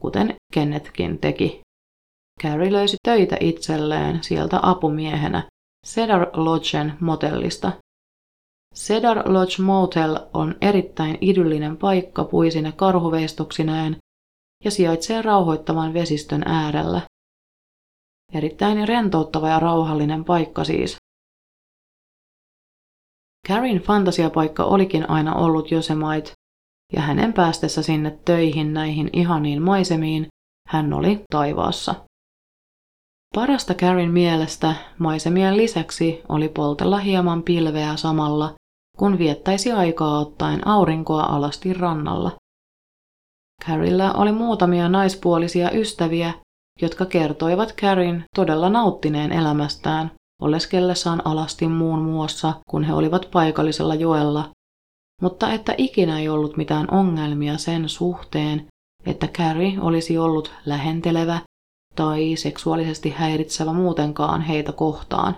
kuten 0.00 0.34
Kennethkin 0.52 1.18
teki. 1.18 1.60
Carrie 2.42 2.72
löysi 2.72 2.96
töitä 3.02 3.36
itselleen 3.40 4.22
sieltä 4.22 4.60
apumiehenä 4.62 5.48
Cedar 5.86 6.30
Lodgen 6.32 6.92
motellista. 7.00 7.72
Cedar 8.74 9.32
Lodge 9.32 9.62
Motel 9.62 10.18
on 10.34 10.54
erittäin 10.60 11.18
idyllinen 11.20 11.76
paikka 11.76 12.24
puisine 12.24 12.72
karhuveistoksineen 12.72 13.96
ja 14.64 14.70
sijaitsee 14.70 15.22
rauhoittavan 15.22 15.94
vesistön 15.94 16.42
äärellä. 16.46 17.00
Erittäin 18.32 18.88
rentouttava 18.88 19.48
ja 19.48 19.58
rauhallinen 19.58 20.24
paikka 20.24 20.64
siis. 20.64 20.96
Karin 23.48 23.78
fantasiapaikka 23.78 24.64
olikin 24.64 25.10
aina 25.10 25.34
ollut 25.34 25.72
Yosemite, 25.72 26.32
ja 26.92 27.02
hänen 27.02 27.32
päästessä 27.32 27.82
sinne 27.82 28.18
töihin 28.24 28.74
näihin 28.74 29.10
ihaniin 29.12 29.62
maisemiin 29.62 30.26
hän 30.68 30.92
oli 30.92 31.24
taivaassa. 31.30 31.94
Parasta 33.34 33.74
Karin 33.74 34.10
mielestä 34.10 34.74
maisemien 34.98 35.56
lisäksi 35.56 36.22
oli 36.28 36.48
poltella 36.48 36.98
hieman 36.98 37.42
pilveä 37.42 37.96
samalla, 37.96 38.54
kun 38.98 39.18
viettäisi 39.18 39.72
aikaa 39.72 40.18
ottaen 40.18 40.66
aurinkoa 40.68 41.22
alasti 41.22 41.72
rannalla. 41.72 42.30
Carilla 43.66 44.12
oli 44.12 44.32
muutamia 44.32 44.88
naispuolisia 44.88 45.70
ystäviä, 45.70 46.34
jotka 46.82 47.06
kertoivat 47.06 47.72
Karin 47.80 48.24
todella 48.36 48.68
nauttineen 48.68 49.32
elämästään 49.32 50.10
oleskellessaan 50.42 51.26
alasti 51.26 51.68
muun 51.68 51.98
muassa, 51.98 52.52
kun 52.70 52.84
he 52.84 52.94
olivat 52.94 53.28
paikallisella 53.32 53.94
joella 53.94 54.48
mutta 55.22 55.52
että 55.52 55.74
ikinä 55.78 56.18
ei 56.18 56.28
ollut 56.28 56.56
mitään 56.56 56.90
ongelmia 56.90 57.58
sen 57.58 57.88
suhteen, 57.88 58.66
että 59.06 59.26
Carrie 59.26 59.80
olisi 59.80 60.18
ollut 60.18 60.52
lähentelevä 60.66 61.40
tai 61.94 62.36
seksuaalisesti 62.36 63.10
häiritsevä 63.10 63.72
muutenkaan 63.72 64.42
heitä 64.42 64.72
kohtaan, 64.72 65.36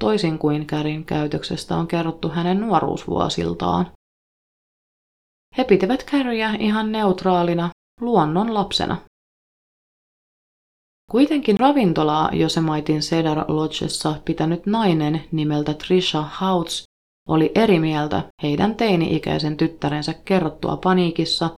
toisin 0.00 0.38
kuin 0.38 0.66
Kärin 0.66 1.04
käytöksestä 1.04 1.76
on 1.76 1.86
kerrottu 1.86 2.28
hänen 2.28 2.60
nuoruusvuosiltaan. 2.60 3.90
He 5.58 5.64
pitivät 5.64 6.06
Carriea 6.06 6.50
ihan 6.58 6.92
neutraalina, 6.92 7.70
luonnon 8.00 8.54
lapsena. 8.54 8.96
Kuitenkin 11.10 11.60
ravintolaa 11.60 12.30
Josemaitin 12.32 13.00
Cedar 13.00 13.44
Lodgessa 13.48 14.14
pitänyt 14.24 14.66
nainen 14.66 15.24
nimeltä 15.32 15.74
Trisha 15.74 16.22
Houts 16.40 16.85
oli 17.28 17.52
eri 17.54 17.78
mieltä 17.78 18.22
heidän 18.42 18.74
teini-ikäisen 18.74 19.56
tyttärensä 19.56 20.14
kerrottua 20.14 20.76
paniikissa, 20.76 21.50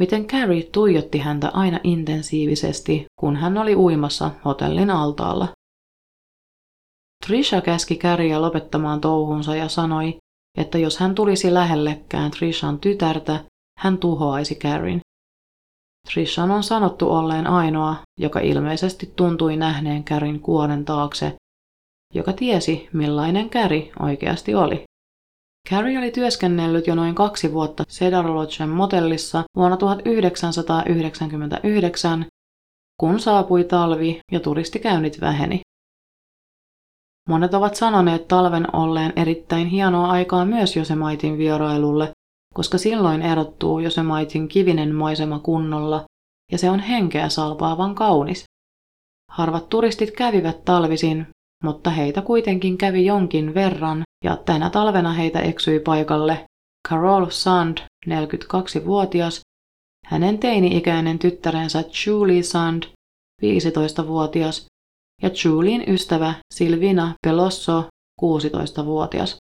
miten 0.00 0.26
Carrie 0.26 0.62
tuijotti 0.62 1.18
häntä 1.18 1.50
aina 1.54 1.80
intensiivisesti, 1.84 3.06
kun 3.20 3.36
hän 3.36 3.58
oli 3.58 3.76
uimassa 3.76 4.30
hotellin 4.44 4.90
altaalla. 4.90 5.48
Trisha 7.26 7.60
käski 7.60 7.96
Carriea 7.96 8.42
lopettamaan 8.42 9.00
touhunsa 9.00 9.56
ja 9.56 9.68
sanoi, 9.68 10.18
että 10.58 10.78
jos 10.78 10.98
hän 10.98 11.14
tulisi 11.14 11.54
lähellekään 11.54 12.30
Trishan 12.30 12.78
tytärtä, 12.78 13.44
hän 13.78 13.98
tuhoaisi 13.98 14.54
Carrin. 14.54 15.00
Trishan 16.12 16.50
on 16.50 16.62
sanottu 16.62 17.10
olleen 17.10 17.46
ainoa, 17.46 17.96
joka 18.20 18.40
ilmeisesti 18.40 19.12
tuntui 19.16 19.56
nähneen 19.56 20.04
Kärin 20.04 20.40
kuoren 20.40 20.84
taakse, 20.84 21.36
joka 22.14 22.32
tiesi, 22.32 22.88
millainen 22.92 23.50
Käri 23.50 23.92
oikeasti 24.00 24.54
oli. 24.54 24.82
Carrie 25.68 25.98
oli 25.98 26.10
työskennellyt 26.10 26.86
jo 26.86 26.94
noin 26.94 27.14
kaksi 27.14 27.52
vuotta 27.52 27.84
Cedar 27.84 28.34
Lodgen 28.34 28.68
motellissa 28.68 29.42
vuonna 29.56 29.76
1999, 29.76 32.26
kun 33.00 33.20
saapui 33.20 33.64
talvi 33.64 34.20
ja 34.32 34.40
turistikäynnit 34.40 35.20
väheni. 35.20 35.60
Monet 37.28 37.54
ovat 37.54 37.74
sanoneet 37.74 38.28
talven 38.28 38.76
olleen 38.76 39.12
erittäin 39.16 39.66
hienoa 39.66 40.10
aikaa 40.10 40.44
myös 40.44 40.76
Josemaitin 40.76 41.38
vierailulle, 41.38 42.10
koska 42.54 42.78
silloin 42.78 43.22
erottuu 43.22 43.78
Josemaitin 43.78 44.48
kivinen 44.48 44.94
maisema 44.94 45.38
kunnolla 45.38 46.04
ja 46.52 46.58
se 46.58 46.70
on 46.70 46.80
henkeä 46.80 47.28
salpaavan 47.28 47.94
kaunis. 47.94 48.44
Harvat 49.30 49.68
turistit 49.68 50.10
kävivät 50.10 50.64
talvisin, 50.64 51.26
mutta 51.62 51.90
heitä 51.90 52.22
kuitenkin 52.22 52.78
kävi 52.78 53.06
jonkin 53.06 53.54
verran 53.54 54.02
ja 54.24 54.36
tänä 54.36 54.70
talvena 54.70 55.12
heitä 55.12 55.40
eksyi 55.40 55.80
paikalle 55.80 56.44
Carol 56.88 57.26
Sand, 57.30 57.78
42-vuotias, 58.06 59.40
hänen 60.06 60.38
teini-ikäinen 60.38 61.18
tyttärensä 61.18 61.84
Julie 62.06 62.42
Sand, 62.42 62.82
15-vuotias, 63.42 64.66
ja 65.22 65.30
Julien 65.44 65.84
ystävä 65.88 66.34
Silvina 66.54 67.14
Pelosso, 67.26 67.84
16-vuotias. 68.22 69.36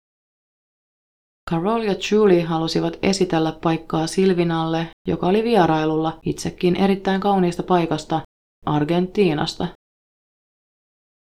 Carol 1.49 1.81
ja 1.81 1.95
Julie 2.11 2.43
halusivat 2.43 2.97
esitellä 3.01 3.51
paikkaa 3.63 4.07
Silvinalle, 4.07 4.87
joka 5.07 5.27
oli 5.27 5.43
vierailulla 5.43 6.19
itsekin 6.25 6.75
erittäin 6.75 7.21
kauniista 7.21 7.63
paikasta, 7.63 8.21
Argentiinasta. 8.65 9.67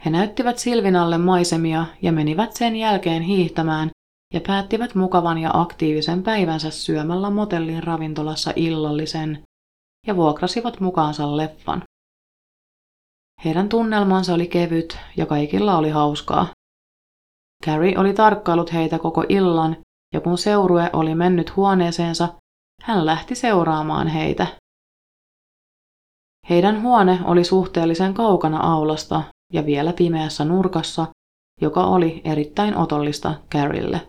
He 0.04 0.10
näyttivät 0.10 0.58
Silvinalle 0.58 1.18
maisemia 1.18 1.86
ja 2.02 2.12
menivät 2.12 2.52
sen 2.52 2.76
jälkeen 2.76 3.22
hiihtämään 3.22 3.90
ja 4.34 4.40
päättivät 4.46 4.94
mukavan 4.94 5.38
ja 5.38 5.50
aktiivisen 5.54 6.22
päivänsä 6.22 6.70
syömällä 6.70 7.30
motellin 7.30 7.82
ravintolassa 7.82 8.52
illallisen 8.56 9.42
ja 10.06 10.16
vuokrasivat 10.16 10.80
mukaansa 10.80 11.36
leffan. 11.36 11.82
Heidän 13.44 13.68
tunnelmansa 13.68 14.34
oli 14.34 14.46
kevyt 14.46 14.98
ja 15.16 15.26
kaikilla 15.26 15.78
oli 15.78 15.90
hauskaa. 15.90 16.46
Carrie 17.66 17.98
oli 17.98 18.14
tarkkailut 18.14 18.72
heitä 18.72 18.98
koko 18.98 19.24
illan 19.28 19.76
ja 20.14 20.20
kun 20.20 20.38
seurue 20.38 20.90
oli 20.92 21.14
mennyt 21.14 21.56
huoneeseensa, 21.56 22.28
hän 22.82 23.06
lähti 23.06 23.34
seuraamaan 23.34 24.08
heitä. 24.08 24.46
Heidän 26.50 26.82
huone 26.82 27.18
oli 27.24 27.44
suhteellisen 27.44 28.14
kaukana 28.14 28.60
aulasta 28.60 29.22
ja 29.52 29.66
vielä 29.66 29.92
pimeässä 29.92 30.44
nurkassa, 30.44 31.06
joka 31.60 31.86
oli 31.86 32.20
erittäin 32.24 32.76
otollista 32.76 33.34
Carrille. 33.54 34.00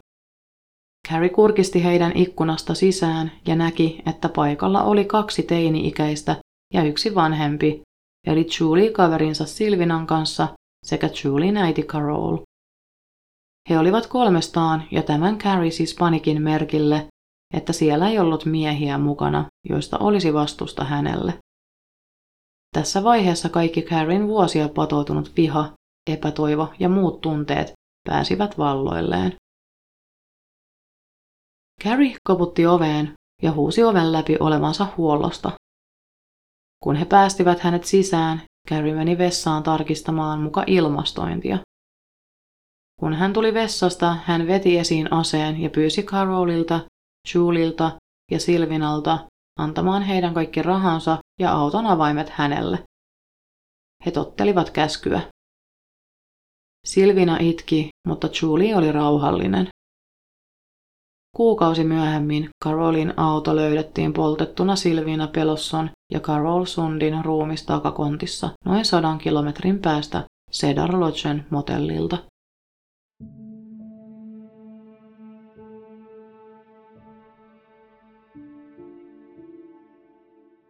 Carrie 1.09 1.29
kurkisti 1.29 1.83
heidän 1.83 2.11
ikkunasta 2.15 2.73
sisään 2.73 3.31
ja 3.47 3.55
näki, 3.55 4.01
että 4.05 4.29
paikalla 4.29 4.83
oli 4.83 5.05
kaksi 5.05 5.43
teini-ikäistä 5.43 6.35
ja 6.73 6.83
yksi 6.83 7.15
vanhempi, 7.15 7.81
eli 8.27 8.47
Julie 8.59 8.91
kaverinsa 8.91 9.45
Silvinan 9.45 10.07
kanssa 10.07 10.47
sekä 10.85 11.09
Julie 11.23 11.59
äiti 11.59 11.83
Carol. 11.83 12.37
He 13.69 13.79
olivat 13.79 14.07
kolmestaan 14.07 14.83
ja 14.91 15.03
tämän 15.03 15.37
Carrie 15.37 15.71
siis 15.71 15.95
panikin 15.99 16.41
merkille, 16.41 17.07
että 17.53 17.73
siellä 17.73 18.09
ei 18.09 18.19
ollut 18.19 18.45
miehiä 18.45 18.97
mukana, 18.97 19.45
joista 19.69 19.97
olisi 19.97 20.33
vastusta 20.33 20.83
hänelle. 20.83 21.33
Tässä 22.75 23.03
vaiheessa 23.03 23.49
kaikki 23.49 23.81
Carrin 23.81 24.27
vuosia 24.27 24.69
patoutunut 24.69 25.31
viha, 25.37 25.73
epätoivo 26.09 26.73
ja 26.79 26.89
muut 26.89 27.21
tunteet 27.21 27.73
pääsivät 28.09 28.57
valloilleen. 28.57 29.35
Carrie 31.83 32.15
koputti 32.27 32.65
oveen 32.65 33.13
ja 33.41 33.51
huusi 33.51 33.83
oven 33.83 34.11
läpi 34.11 34.37
olevansa 34.39 34.87
huollosta. 34.97 35.51
Kun 36.83 36.95
he 36.95 37.05
päästivät 37.05 37.59
hänet 37.59 37.83
sisään, 37.83 38.41
Carrie 38.69 38.95
meni 38.95 39.17
vessaan 39.17 39.63
tarkistamaan 39.63 40.41
muka 40.41 40.63
ilmastointia. 40.67 41.57
Kun 42.99 43.13
hän 43.13 43.33
tuli 43.33 43.53
vessasta, 43.53 44.17
hän 44.25 44.47
veti 44.47 44.77
esiin 44.77 45.13
aseen 45.13 45.61
ja 45.61 45.69
pyysi 45.69 46.03
Carolilta, 46.03 46.79
Julilta 47.33 47.91
ja 48.31 48.39
Silvinalta 48.39 49.19
antamaan 49.59 50.01
heidän 50.01 50.33
kaikki 50.33 50.61
rahansa 50.61 51.17
ja 51.39 51.51
auton 51.51 51.85
avaimet 51.85 52.29
hänelle. 52.29 52.79
He 54.05 54.11
tottelivat 54.11 54.69
käskyä. 54.69 55.21
Silvina 56.87 57.37
itki, 57.39 57.89
mutta 58.07 58.29
Julie 58.41 58.75
oli 58.75 58.91
rauhallinen. 58.91 59.67
Kuukausi 61.35 61.83
myöhemmin 61.83 62.49
Carolin 62.63 63.13
auto 63.17 63.55
löydettiin 63.55 64.13
poltettuna 64.13 64.75
Silvina 64.75 65.27
Pelosson 65.27 65.89
ja 66.13 66.19
Carol 66.19 66.65
Sundin 66.65 67.25
ruumis 67.25 67.65
takakontissa 67.65 68.49
noin 68.65 68.85
sadan 68.85 69.17
kilometrin 69.17 69.79
päästä 69.79 70.23
Cedar 70.51 70.99
Lodgen 70.99 71.45
motellilta. 71.49 72.17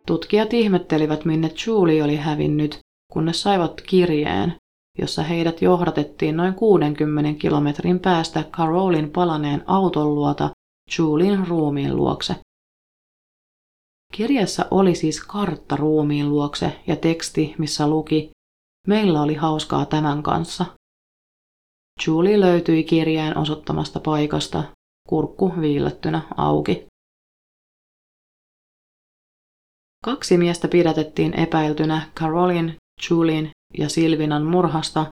Tutkijat 0.09 0.53
ihmettelivät, 0.53 1.25
minne 1.25 1.51
Julie 1.67 2.03
oli 2.03 2.15
hävinnyt, 2.15 2.79
kunnes 3.13 3.41
saivat 3.41 3.81
kirjeen, 3.81 4.55
jossa 4.97 5.23
heidät 5.23 5.61
johdatettiin 5.61 6.37
noin 6.37 6.53
60 6.53 7.41
kilometrin 7.41 7.99
päästä 7.99 8.43
Carolin 8.43 9.11
palaneen 9.11 9.63
auton 9.67 10.15
luota 10.15 10.49
Julien 10.97 11.47
ruumiin 11.47 11.95
luokse. 11.95 12.35
Kirjassa 14.13 14.65
oli 14.71 14.95
siis 14.95 15.23
kartta 15.23 15.75
ruumiin 15.75 16.29
luokse 16.29 16.79
ja 16.87 16.95
teksti, 16.95 17.55
missä 17.57 17.87
luki, 17.87 18.29
meillä 18.87 19.21
oli 19.21 19.33
hauskaa 19.33 19.85
tämän 19.85 20.23
kanssa. 20.23 20.65
Julie 22.07 22.39
löytyi 22.39 22.83
kirjeen 22.83 23.37
osoittamasta 23.37 23.99
paikasta, 23.99 24.63
kurkku 25.09 25.53
viilettynä 25.61 26.21
auki. 26.37 26.88
Kaksi 30.05 30.37
miestä 30.37 30.67
pidätettiin 30.67 31.39
epäiltynä 31.39 32.01
Carolin, 32.15 32.75
Julin 33.09 33.49
ja 33.77 33.89
Silvinan 33.89 34.45
murhasta, 34.45 35.05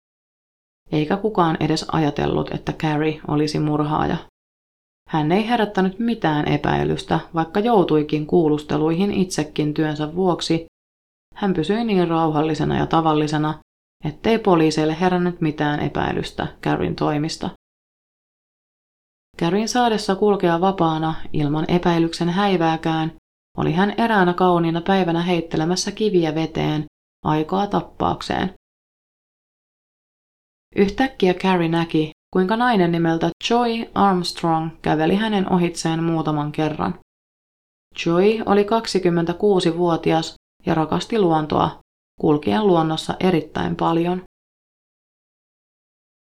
eikä 0.92 1.16
kukaan 1.16 1.57
edes 1.61 1.87
ajatellut, 1.92 2.51
että 2.55 2.73
Carrie 2.73 3.20
olisi 3.29 3.59
murhaaja. 3.59 4.16
Hän 5.09 5.33
ei 5.33 5.49
herättänyt 5.49 5.99
mitään 5.99 6.49
epäilystä, 6.49 7.20
vaikka 7.35 7.61
joutuikin 7.61 8.27
kuulusteluihin 8.27 9.12
itsekin 9.12 9.75
työnsä 9.75 10.14
vuoksi. 10.14 10.66
Hän 11.35 11.55
pysyi 11.55 11.85
niin 11.85 12.09
rauhallisena 12.09 12.79
ja 12.79 12.87
tavallisena, 12.87 13.59
ettei 14.05 14.38
poliiseille 14.38 15.01
herännyt 15.01 15.40
mitään 15.40 15.81
epäilystä 15.81 16.47
Carrin 16.62 16.97
toimista. 16.97 17.51
Carrin 19.40 19.68
saadessa 19.68 20.14
kulkea 20.14 20.61
vapaana 20.61 21.14
ilman 21.33 21.64
epäilyksen 21.68 22.29
häivääkään, 22.29 23.12
oli 23.59 23.73
hän 23.73 23.95
eräänä 23.99 24.35
kauniina 24.35 24.81
päivänä 24.81 25.23
heittelemässä 25.23 25.93
kiviä 25.93 26.35
veteen, 26.35 26.85
aikaa 27.25 27.67
tappaakseen. 27.67 28.55
Yhtäkkiä 30.77 31.35
Carrie 31.35 31.69
näki, 31.69 32.11
kuinka 32.33 32.57
nainen 32.57 32.92
nimeltä 32.92 33.31
Joy 33.50 33.90
Armstrong 33.94 34.71
käveli 34.83 35.15
hänen 35.17 35.52
ohitseen 35.52 36.02
muutaman 36.02 36.52
kerran. 36.52 36.98
Joy 38.07 38.42
oli 38.46 38.63
26-vuotias 38.63 40.35
ja 40.67 40.75
rakasti 40.75 41.19
luontoa, 41.19 41.81
kulkien 42.21 42.67
luonnossa 42.67 43.17
erittäin 43.21 43.77
paljon. 43.77 44.23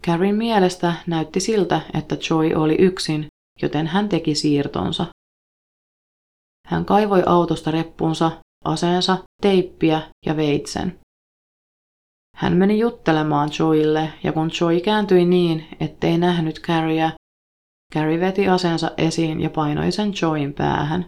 Carrin 0.06 0.34
mielestä 0.34 0.94
näytti 1.06 1.40
siltä, 1.40 1.80
että 1.94 2.16
Joy 2.30 2.54
oli 2.54 2.74
yksin, 2.74 3.26
joten 3.62 3.86
hän 3.86 4.08
teki 4.08 4.34
siirtonsa. 4.34 5.06
Hän 6.66 6.84
kaivoi 6.84 7.22
autosta 7.26 7.70
reppunsa, 7.70 8.30
aseensa, 8.64 9.18
teippiä 9.42 10.02
ja 10.26 10.36
veitsen. 10.36 10.98
Hän 12.36 12.56
meni 12.56 12.78
juttelemaan 12.78 13.50
Joylle 13.58 14.12
ja 14.24 14.32
kun 14.32 14.50
Joy 14.60 14.80
kääntyi 14.80 15.24
niin, 15.24 15.66
ettei 15.80 16.18
nähnyt 16.18 16.60
Carriea, 16.60 17.10
Carrie 17.94 18.20
veti 18.20 18.48
aseensa 18.48 18.90
esiin 18.98 19.40
ja 19.40 19.50
painoi 19.50 19.92
sen 19.92 20.12
Joyin 20.22 20.54
päähän. 20.54 21.06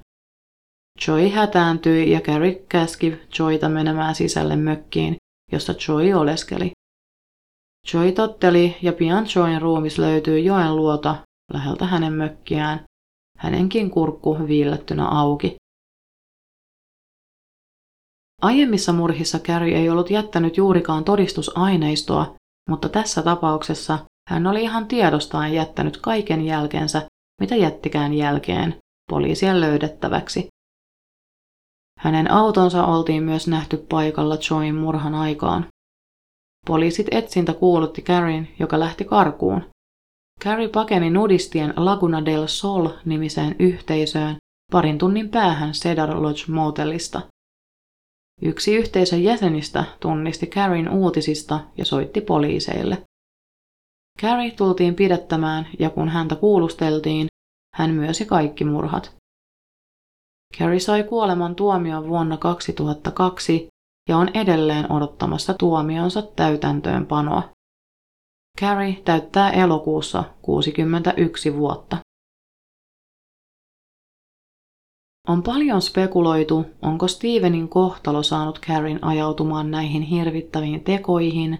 Joy 1.07 1.29
hätääntyi 1.29 2.11
ja 2.11 2.21
Carrie 2.21 2.55
käski 2.69 3.21
Joyta 3.39 3.69
menemään 3.69 4.15
sisälle 4.15 4.57
mökkiin, 4.57 5.17
jossa 5.53 5.75
Joy 5.89 6.13
oleskeli. 6.13 6.71
Joy 7.93 8.13
totteli 8.13 8.77
ja 8.83 8.93
pian 8.93 9.27
Joyn 9.37 9.63
ruumis 9.63 9.99
löytyi 9.99 10.45
joen 10.45 10.77
luota 10.77 11.17
läheltä 11.53 11.87
hänen 11.87 12.13
mökkiään, 12.13 12.85
hänenkin 13.39 13.91
kurkku 13.91 14.39
viillettynä 14.49 15.09
auki. 15.09 15.57
Aiemmissa 18.43 18.93
murhissa 18.93 19.39
Carrie 19.39 19.78
ei 19.78 19.91
ollut 19.91 20.11
jättänyt 20.11 20.57
juurikaan 20.57 21.05
todistusaineistoa, 21.05 22.34
mutta 22.68 22.89
tässä 22.89 23.22
tapauksessa 23.22 23.99
hän 24.28 24.47
oli 24.47 24.62
ihan 24.62 24.89
tiedostaan 24.89 25.53
jättänyt 25.53 25.97
kaiken 25.97 26.45
jälkeensä, 26.45 27.09
mitä 27.41 27.57
jättikään 27.57 28.14
jälkeen, 28.14 28.76
poliisien 29.11 29.61
löydettäväksi. 29.61 30.49
Hänen 31.99 32.30
autonsa 32.30 32.86
oltiin 32.86 33.22
myös 33.22 33.49
nähty 33.49 33.76
paikalla 33.76 34.39
Join 34.51 34.74
murhan 34.74 35.14
aikaan. 35.14 35.66
Poliisit 36.66 37.07
etsintä 37.11 37.55
kuulutti 37.55 38.03
Carryn, 38.03 38.49
joka 38.59 38.80
lähti 38.80 39.05
karkuun. 39.05 39.70
Carrie 40.45 40.68
pakeni 40.68 41.11
nudistien 41.11 41.72
Laguna 41.76 42.24
del 42.24 42.47
Sol-nimiseen 42.47 43.57
yhteisöön 43.59 44.36
parin 44.72 44.99
tunnin 44.99 45.28
päähän 45.28 45.72
Cedar 45.72 46.22
Lodge 46.22 46.53
motellista. 46.53 47.20
Yksi 48.43 48.76
yhteisön 48.76 49.22
jäsenistä 49.22 49.84
tunnisti 50.01 50.47
Carryn 50.47 50.89
uutisista 50.89 51.61
ja 51.78 51.84
soitti 51.84 52.20
poliiseille. 52.20 53.03
Carrie 54.22 54.51
tultiin 54.51 54.95
pidättämään 54.95 55.66
ja 55.78 55.91
kun 55.91 56.09
häntä 56.09 56.36
kuulusteltiin, 56.36 57.26
hän 57.74 57.91
myönsi 57.91 58.26
kaikki 58.26 58.64
murhat. 58.64 59.14
Carrie 60.59 60.80
sai 60.80 61.05
kuoleman 61.05 61.55
tuomion 61.55 62.09
vuonna 62.09 62.36
2002 62.36 63.68
ja 64.09 64.16
on 64.16 64.28
edelleen 64.34 64.93
odottamassa 64.93 65.55
tuomionsa 65.55 66.22
täytäntöönpanoa. 66.22 67.58
Carrie 68.61 69.03
täyttää 69.05 69.51
elokuussa 69.51 70.25
61 70.43 71.57
vuotta. 71.57 71.97
On 75.29 75.43
paljon 75.43 75.83
spekuloitu, 75.83 76.65
onko 76.83 77.09
Stevenin 77.09 77.69
kohtalo 77.69 78.23
saanut 78.23 78.61
Carrin 78.61 79.05
ajautumaan 79.05 79.71
näihin 79.71 80.03
hirvittäviin 80.03 80.85
tekoihin, 80.85 81.57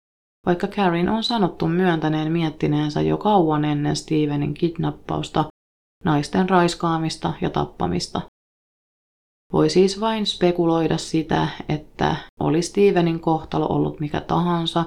vaikka 0.47 0.67
Carrin 0.67 1.09
on 1.09 1.25
sanottu 1.25 1.69
myöntäneen 1.69 2.33
miettineensä 2.33 3.01
jo 3.01 3.17
kauan 3.17 3.65
ennen 3.65 3.97
Stevenin 3.97 4.55
kidnappausta, 4.55 5.45
naisten 6.05 6.49
raiskaamista 6.49 7.33
ja 7.41 7.51
tappamista. 7.51 8.21
Voi 9.53 9.71
siis 9.71 10.01
vain 10.01 10.27
spekuloida 10.27 10.99
sitä, 10.99 11.49
että 11.69 12.17
oli 12.41 12.63
Stevenin 12.63 13.21
kohtalo 13.21 13.67
ollut 13.67 14.01
mikä 14.01 14.21
tahansa, 14.21 14.85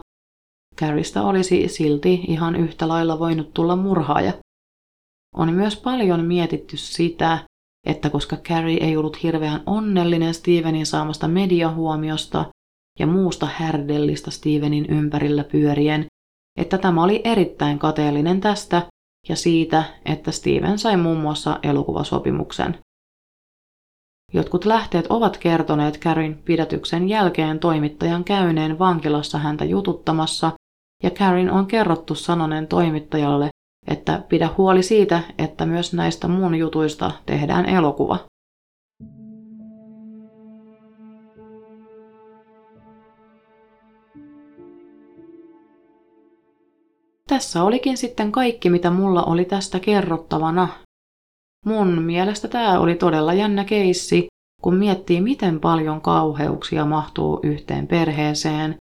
Carrista 0.82 1.24
olisi 1.24 1.68
silti 1.68 2.14
ihan 2.14 2.56
yhtä 2.56 2.88
lailla 2.88 3.20
voinut 3.20 3.54
tulla 3.54 3.76
murhaaja. 3.76 4.34
On 5.36 5.54
myös 5.54 5.78
paljon 5.78 6.26
mietitty 6.26 6.78
sitä, 6.78 7.40
että 7.88 8.10
koska 8.10 8.38
Carrie 8.38 8.84
ei 8.84 8.98
ollut 8.98 9.24
hirveän 9.24 9.64
onnellinen 9.66 10.34
Stevenin 10.34 10.86
saamasta 10.86 11.28
mediahuomiosta 11.28 12.46
ja 13.00 13.08
muusta 13.08 13.46
härdellistä 13.46 14.32
Stevenin 14.32 14.86
ympärillä 14.86 15.44
pyörien, 15.44 16.06
että 16.60 16.78
tämä 16.78 17.04
oli 17.04 17.22
erittäin 17.24 17.80
kateellinen 17.80 18.42
tästä 18.42 18.88
ja 19.30 19.36
siitä, 19.36 19.84
että 20.06 20.32
Steven 20.32 20.80
sai 20.80 20.98
muun 20.98 21.18
muassa 21.18 21.60
elokuvasopimuksen. 21.64 22.78
Jotkut 24.34 24.66
lähteet 24.66 25.06
ovat 25.10 25.38
kertoneet 25.38 26.00
Carrin 26.00 26.38
pidätyksen 26.38 27.10
jälkeen 27.10 27.60
toimittajan 27.60 28.24
käyneen 28.24 28.80
vankilassa 28.80 29.38
häntä 29.38 29.66
jututtamassa, 29.66 30.52
ja 31.04 31.10
Carrin 31.10 31.52
on 31.52 31.66
kerrottu 31.66 32.16
sanoneen 32.16 32.68
toimittajalle, 32.68 33.50
että 33.88 34.24
pidä 34.30 34.50
huoli 34.58 34.84
siitä, 34.84 35.22
että 35.38 35.66
myös 35.66 35.94
näistä 35.94 36.28
mun 36.28 36.56
jutuista 36.56 37.12
tehdään 37.26 37.66
elokuva. 37.66 38.18
Tässä 47.28 47.64
olikin 47.64 47.98
sitten 47.98 48.32
kaikki, 48.32 48.70
mitä 48.70 48.90
mulla 48.92 49.24
oli 49.24 49.46
tästä 49.46 49.80
kerrottavana. 49.80 50.68
Mun 51.66 52.02
mielestä 52.02 52.48
tämä 52.48 52.80
oli 52.80 52.96
todella 52.96 53.34
jännä 53.34 53.64
keissi, 53.64 54.28
kun 54.62 54.76
miettii, 54.76 55.22
miten 55.22 55.60
paljon 55.60 56.02
kauheuksia 56.02 56.86
mahtuu 56.86 57.40
yhteen 57.44 57.88
perheeseen. 57.88 58.76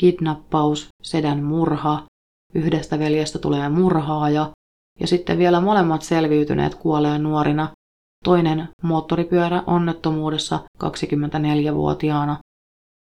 Kidnappaus, 0.00 0.88
sedän 1.02 1.42
murha, 1.44 2.06
yhdestä 2.54 2.98
veljestä 2.98 3.38
tulee 3.38 3.68
murhaaja, 3.68 4.52
ja 5.00 5.06
sitten 5.06 5.38
vielä 5.38 5.60
molemmat 5.60 6.02
selviytyneet 6.02 6.74
kuolee 6.74 7.18
nuorina, 7.18 7.68
toinen 8.24 8.68
moottoripyörä 8.82 9.62
onnettomuudessa 9.66 10.60
24-vuotiaana 10.84 12.38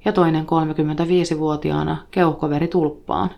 ja 0.05 0.13
toinen 0.13 0.45
35-vuotiaana 0.45 2.07
keuhkoveritulppaan. 2.11 3.29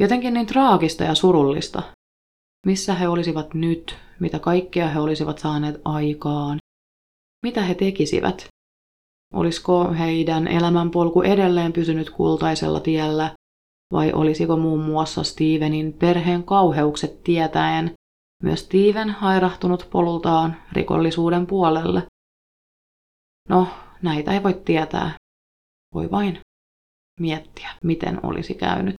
Jotenkin 0.00 0.34
niin 0.34 0.46
traagista 0.46 1.04
ja 1.04 1.14
surullista. 1.14 1.82
Missä 2.66 2.94
he 2.94 3.08
olisivat 3.08 3.54
nyt, 3.54 3.96
mitä 4.20 4.38
kaikkea 4.38 4.88
he 4.88 5.00
olisivat 5.00 5.38
saaneet 5.38 5.80
aikaan, 5.84 6.58
mitä 7.42 7.62
he 7.62 7.74
tekisivät, 7.74 8.48
Olisiko 9.32 9.92
heidän 9.92 10.48
elämänpolku 10.48 11.22
edelleen 11.22 11.72
pysynyt 11.72 12.10
kultaisella 12.10 12.80
tiellä, 12.80 13.34
vai 13.92 14.12
olisiko 14.12 14.56
muun 14.56 14.80
muassa 14.80 15.22
Stevenin 15.22 15.92
perheen 15.92 16.44
kauheukset 16.44 17.22
tietäen 17.24 17.92
myös 18.42 18.60
Steven 18.60 19.10
hairahtunut 19.10 19.88
polultaan 19.90 20.56
rikollisuuden 20.72 21.46
puolelle? 21.46 22.02
No, 23.48 23.68
näitä 24.02 24.32
ei 24.32 24.42
voi 24.42 24.54
tietää. 24.64 25.14
Voi 25.94 26.10
vain 26.10 26.40
miettiä, 27.20 27.70
miten 27.84 28.26
olisi 28.26 28.54
käynyt. 28.54 28.94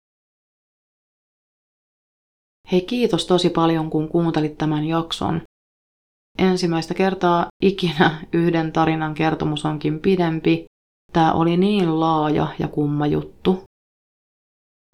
Hei 2.73 2.81
kiitos 2.81 3.27
tosi 3.27 3.51
paljon, 3.51 3.91
kun 3.91 4.09
kuuntelit 4.09 4.59
tämän 4.59 4.85
jakson. 4.85 5.43
Ensimmäistä 6.39 6.95
kertaa 6.95 7.47
ikinä 7.63 8.21
yhden 8.33 8.73
tarinan 8.73 9.15
kertomus 9.15 9.65
onkin 9.65 10.01
pidempi. 10.01 10.65
Tämä 11.13 11.33
oli 11.33 11.57
niin 11.57 12.01
laaja 12.01 12.47
ja 12.59 12.69
kumma 12.69 13.07
juttu. 13.07 13.63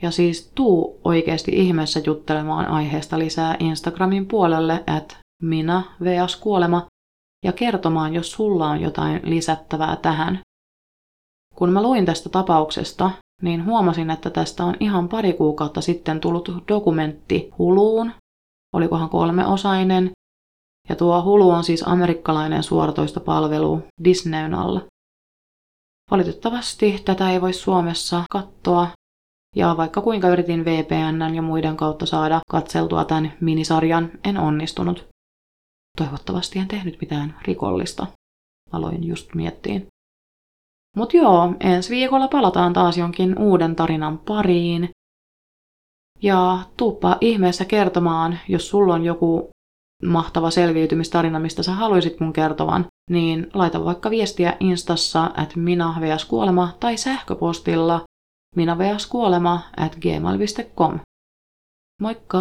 Ja 0.03 0.11
siis 0.11 0.53
tuu 0.55 1.01
oikeasti 1.05 1.51
ihmeessä 1.55 2.01
juttelemaan 2.07 2.67
aiheesta 2.67 3.19
lisää 3.19 3.57
Instagramin 3.61 4.27
puolelle 4.27 4.85
at 4.87 5.19
minä 5.43 5.83
vs 6.05 6.37
kuolema 6.37 6.87
ja 7.45 7.53
kertomaan, 7.53 8.15
jos 8.15 8.33
sulla 8.33 8.69
on 8.69 8.81
jotain 8.81 9.21
lisättävää 9.25 9.97
tähän. 9.97 10.39
Kun 11.55 11.71
mä 11.71 11.83
luin 11.83 12.07
tästä 12.07 12.29
tapauksesta, 12.29 13.11
niin 13.43 13.65
huomasin, 13.65 14.11
että 14.11 14.31
tästä 14.31 14.65
on 14.65 14.75
ihan 14.81 15.09
pari 15.09 15.33
kuukautta 15.33 15.81
sitten 15.81 16.21
tullut 16.21 16.65
dokumentti 16.69 17.51
Huluun. 17.59 18.13
Olikohan 18.75 19.09
kolmeosainen, 19.09 20.11
ja 20.89 20.97
tuo 20.97 21.23
Hulu 21.23 21.51
on 21.51 21.65
siis 21.65 21.89
amerikkalainen 21.89 22.63
suoratoistopalvelu 22.63 23.83
Disneyn 24.05 24.55
alla. 24.55 24.81
Valitettavasti 26.11 27.03
tätä 27.05 27.31
ei 27.31 27.41
voi 27.41 27.53
Suomessa 27.53 28.25
katsoa, 28.31 28.89
ja 29.57 29.77
vaikka 29.77 30.01
kuinka 30.01 30.29
yritin 30.29 30.65
VPN 30.65 31.35
ja 31.35 31.43
muiden 31.43 31.77
kautta 31.77 32.07
saada 32.07 32.41
katseltua 32.51 33.05
tämän 33.05 33.33
minisarjan, 33.41 34.11
en 34.25 34.39
onnistunut. 34.39 35.09
Toivottavasti 35.97 36.59
en 36.59 36.69
tehnyt 36.69 37.01
mitään 37.01 37.39
rikollista, 37.43 38.07
aloin 38.73 39.05
just 39.05 39.35
miettiin. 39.35 39.87
Mut 40.97 41.15
joo, 41.15 41.55
ensi 41.61 41.91
viikolla 41.91 42.29
palataan 42.29 42.73
taas 42.73 42.99
jonkin 42.99 43.39
uuden 43.39 43.77
tarinan 43.77 44.19
pariin. 44.19 44.91
Ja 46.23 46.59
tuuppa 46.77 47.17
ihmeessä 47.21 47.65
kertomaan, 47.65 48.39
jos 48.49 48.69
sulla 48.69 48.95
on 48.95 49.05
joku 49.05 49.51
mahtava 50.05 50.51
selviytymistarina, 50.51 51.41
mistä 51.41 51.63
sä 51.63 51.73
haluaisit 51.73 52.21
mun 52.21 52.33
kertovan, 52.33 52.87
niin 53.11 53.51
laita 53.55 53.85
vaikka 53.85 54.11
viestiä 54.11 54.57
instassa 54.61 55.31
at 55.37 55.57
minavskuolema 55.57 56.77
tai 56.81 56.97
sähköpostilla 56.97 58.05
minavskuolema 58.57 59.61
at 59.77 59.97
gmail.com. 59.97 60.99
Moikka! 62.03 62.39